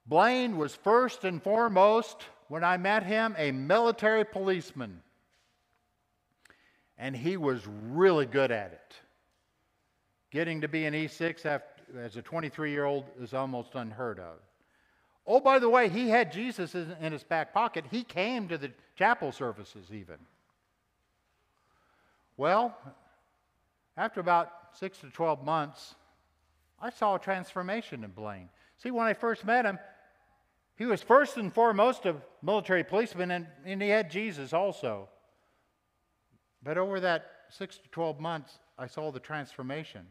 Blaine 0.05 0.57
was 0.57 0.75
first 0.75 1.23
and 1.23 1.41
foremost, 1.41 2.23
when 2.49 2.63
I 2.63 2.77
met 2.77 3.03
him, 3.03 3.35
a 3.37 3.51
military 3.51 4.25
policeman. 4.25 5.01
And 6.97 7.15
he 7.15 7.37
was 7.37 7.65
really 7.89 8.25
good 8.25 8.51
at 8.51 8.73
it. 8.73 8.95
Getting 10.29 10.61
to 10.61 10.67
be 10.67 10.85
an 10.85 10.93
E6 10.93 11.45
after, 11.45 11.83
as 11.99 12.17
a 12.17 12.21
23 12.21 12.71
year 12.71 12.85
old 12.85 13.05
is 13.19 13.33
almost 13.33 13.75
unheard 13.75 14.19
of. 14.19 14.39
Oh, 15.25 15.39
by 15.39 15.59
the 15.59 15.69
way, 15.69 15.87
he 15.87 16.09
had 16.09 16.31
Jesus 16.31 16.75
in 16.75 17.11
his 17.11 17.23
back 17.23 17.53
pocket. 17.53 17.85
He 17.89 18.03
came 18.03 18.47
to 18.49 18.57
the 18.57 18.71
chapel 18.95 19.31
services 19.31 19.87
even. 19.91 20.17
Well, 22.35 22.75
after 23.95 24.19
about 24.19 24.51
six 24.73 24.97
to 24.99 25.09
12 25.09 25.45
months, 25.45 25.95
I 26.81 26.89
saw 26.89 27.15
a 27.15 27.19
transformation 27.19 28.03
in 28.03 28.11
Blaine. 28.11 28.49
See, 28.77 28.91
when 28.91 29.07
I 29.07 29.13
first 29.13 29.45
met 29.45 29.65
him, 29.65 29.79
he 30.75 30.85
was 30.85 31.01
first 31.01 31.37
and 31.37 31.53
foremost 31.53 32.05
a 32.05 32.15
military 32.41 32.83
policeman, 32.83 33.31
and, 33.31 33.47
and 33.63 33.81
he 33.81 33.89
had 33.89 34.11
Jesus 34.11 34.51
also. 34.51 35.07
But 36.63 36.77
over 36.77 36.99
that 36.99 37.29
six 37.49 37.77
to 37.77 37.87
12 37.89 38.19
months, 38.19 38.59
I 38.77 38.87
saw 38.87 39.11
the 39.11 39.19
transformation. 39.19 40.07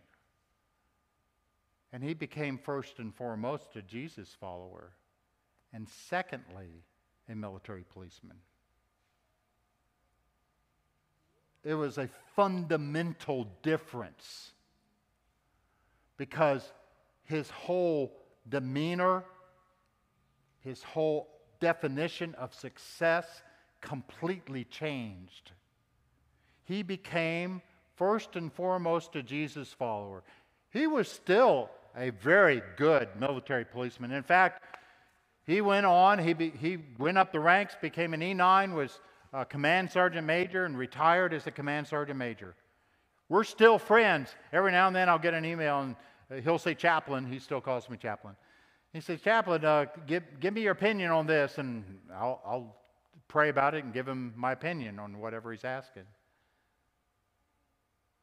And 1.92 2.02
he 2.02 2.14
became 2.14 2.56
first 2.56 2.98
and 2.98 3.14
foremost 3.14 3.76
a 3.76 3.82
Jesus 3.82 4.34
follower, 4.40 4.92
and 5.72 5.88
secondly, 5.88 6.84
a 7.28 7.34
military 7.34 7.84
policeman. 7.92 8.36
It 11.64 11.74
was 11.74 11.98
a 11.98 12.08
fundamental 12.34 13.46
difference 13.62 14.52
because 16.16 16.72
his 17.24 17.48
whole 17.50 18.12
demeanor, 18.48 19.24
his 20.60 20.82
whole 20.82 21.28
definition 21.60 22.34
of 22.34 22.52
success 22.52 23.42
completely 23.80 24.64
changed. 24.64 25.52
He 26.64 26.82
became 26.82 27.62
first 27.96 28.36
and 28.36 28.52
foremost 28.52 29.14
a 29.16 29.22
Jesus 29.22 29.72
follower. 29.72 30.22
He 30.70 30.86
was 30.86 31.08
still 31.08 31.70
a 31.96 32.10
very 32.10 32.62
good 32.76 33.08
military 33.18 33.64
policeman. 33.64 34.10
In 34.12 34.22
fact, 34.22 34.64
he 35.46 35.60
went 35.60 35.86
on, 35.86 36.18
he, 36.18 36.32
be, 36.32 36.50
he 36.50 36.78
went 36.98 37.18
up 37.18 37.32
the 37.32 37.40
ranks, 37.40 37.74
became 37.80 38.14
an 38.14 38.20
E9, 38.20 38.74
was 38.74 39.00
a 39.32 39.44
command 39.44 39.90
sergeant 39.90 40.26
major, 40.26 40.64
and 40.64 40.78
retired 40.78 41.34
as 41.34 41.46
a 41.46 41.50
command 41.50 41.86
sergeant 41.86 42.18
major. 42.18 42.54
We're 43.28 43.44
still 43.44 43.78
friends. 43.78 44.34
Every 44.52 44.72
now 44.72 44.86
and 44.86 44.94
then 44.94 45.08
I'll 45.08 45.18
get 45.18 45.34
an 45.34 45.44
email 45.44 45.80
and 45.80 45.96
uh, 46.30 46.36
he'll 46.36 46.58
say 46.58 46.74
chaplain. 46.74 47.26
He 47.26 47.38
still 47.38 47.60
calls 47.60 47.88
me 47.88 47.96
chaplain. 47.96 48.36
He 48.92 49.00
says, 49.00 49.22
Chaplain, 49.22 49.64
uh, 49.64 49.86
give, 50.06 50.22
give 50.38 50.52
me 50.52 50.60
your 50.60 50.72
opinion 50.72 51.10
on 51.10 51.26
this, 51.26 51.56
and 51.56 51.82
I'll, 52.12 52.42
I'll 52.44 52.76
pray 53.26 53.48
about 53.48 53.74
it 53.74 53.84
and 53.84 53.92
give 53.92 54.06
him 54.06 54.34
my 54.36 54.52
opinion 54.52 54.98
on 54.98 55.18
whatever 55.18 55.50
he's 55.50 55.64
asking. 55.64 56.02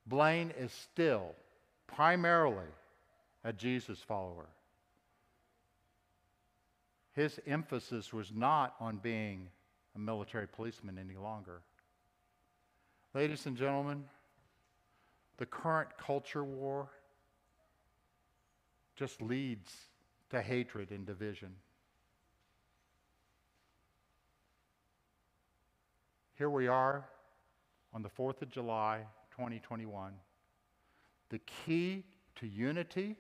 Blaine 0.05 0.53
is 0.59 0.71
still 0.71 1.33
primarily 1.87 2.67
a 3.43 3.51
Jesus 3.51 3.99
follower. 3.99 4.47
His 7.19 7.37
emphasis 7.45 8.13
was 8.13 8.31
not 8.33 8.75
on 8.79 8.95
being 8.95 9.49
a 9.93 9.99
military 9.99 10.47
policeman 10.47 10.97
any 10.97 11.17
longer. 11.17 11.59
Ladies 13.13 13.45
and 13.45 13.57
gentlemen, 13.57 14.05
the 15.35 15.45
current 15.45 15.89
culture 15.97 16.45
war 16.45 16.87
just 18.95 19.21
leads 19.21 19.69
to 20.29 20.41
hatred 20.41 20.91
and 20.91 21.05
division. 21.05 21.49
Here 26.37 26.49
we 26.49 26.67
are 26.67 27.03
on 27.93 28.01
the 28.01 28.09
4th 28.09 28.41
of 28.43 28.49
July, 28.49 29.01
2021. 29.31 30.13
The 31.31 31.39
key 31.39 32.05
to 32.35 32.47
unity, 32.47 33.17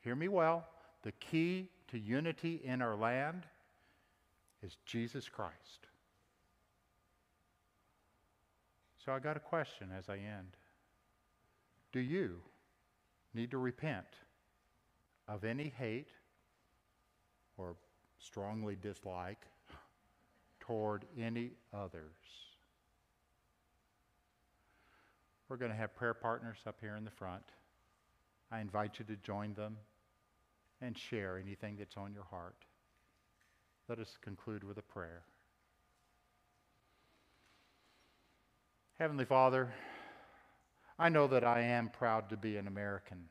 hear 0.00 0.16
me 0.16 0.26
well, 0.26 0.66
the 1.08 1.12
key 1.12 1.70
to 1.90 1.98
unity 1.98 2.60
in 2.62 2.82
our 2.82 2.94
land 2.94 3.46
is 4.62 4.76
Jesus 4.84 5.26
Christ. 5.26 5.86
So 9.02 9.12
I 9.12 9.18
got 9.18 9.34
a 9.34 9.40
question 9.40 9.88
as 9.96 10.10
I 10.10 10.16
end. 10.16 10.54
Do 11.92 12.00
you 12.00 12.42
need 13.32 13.50
to 13.52 13.56
repent 13.56 14.04
of 15.26 15.44
any 15.44 15.72
hate 15.78 16.10
or 17.56 17.74
strongly 18.18 18.76
dislike 18.76 19.46
toward 20.60 21.06
any 21.18 21.52
others? 21.72 22.02
We're 25.48 25.56
going 25.56 25.72
to 25.72 25.78
have 25.78 25.96
prayer 25.96 26.12
partners 26.12 26.58
up 26.66 26.76
here 26.82 26.96
in 26.96 27.06
the 27.06 27.10
front. 27.10 27.44
I 28.52 28.60
invite 28.60 28.98
you 28.98 29.06
to 29.06 29.16
join 29.16 29.54
them 29.54 29.78
and 30.80 30.96
share 30.96 31.38
anything 31.38 31.76
that's 31.76 31.96
on 31.96 32.12
your 32.12 32.24
heart. 32.24 32.56
Let 33.88 33.98
us 33.98 34.18
conclude 34.20 34.64
with 34.64 34.78
a 34.78 34.82
prayer. 34.82 35.22
Heavenly 38.98 39.24
Father, 39.24 39.72
I 40.98 41.08
know 41.08 41.26
that 41.28 41.44
I 41.44 41.60
am 41.60 41.88
proud 41.88 42.30
to 42.30 42.36
be 42.36 42.56
an 42.56 42.66
American, 42.66 43.28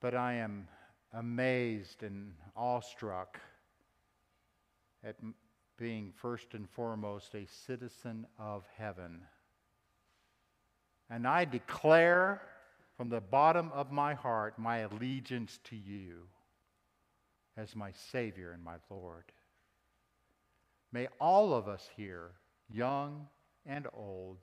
but 0.00 0.14
I 0.14 0.34
am 0.34 0.66
amazed 1.12 2.02
and 2.02 2.32
awestruck 2.56 3.38
at 5.04 5.16
being 5.76 6.12
first 6.14 6.54
and 6.54 6.68
foremost 6.68 7.34
a 7.34 7.46
citizen 7.66 8.26
of 8.38 8.64
heaven. 8.76 9.22
And 11.08 11.26
I 11.26 11.44
declare 11.44 12.42
from 13.00 13.08
the 13.08 13.18
bottom 13.18 13.70
of 13.72 13.90
my 13.90 14.12
heart 14.12 14.58
my 14.58 14.80
allegiance 14.80 15.58
to 15.64 15.74
you 15.74 16.18
as 17.56 17.74
my 17.74 17.90
Savior 18.12 18.52
and 18.52 18.62
my 18.62 18.74
Lord. 18.90 19.24
May 20.92 21.08
all 21.18 21.54
of 21.54 21.66
us 21.66 21.88
here, 21.96 22.32
young 22.70 23.26
and 23.64 23.86
old, 23.94 24.36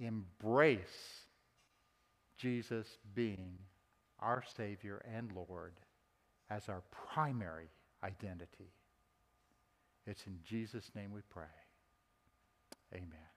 embrace 0.00 1.26
Jesus 2.38 2.86
being 3.14 3.58
our 4.18 4.42
Savior 4.56 5.04
and 5.14 5.30
Lord 5.34 5.74
as 6.48 6.70
our 6.70 6.84
primary 7.12 7.68
identity. 8.02 8.72
It's 10.06 10.26
in 10.26 10.38
Jesus' 10.42 10.90
name 10.94 11.12
we 11.12 11.20
pray. 11.28 11.44
Amen. 12.94 13.35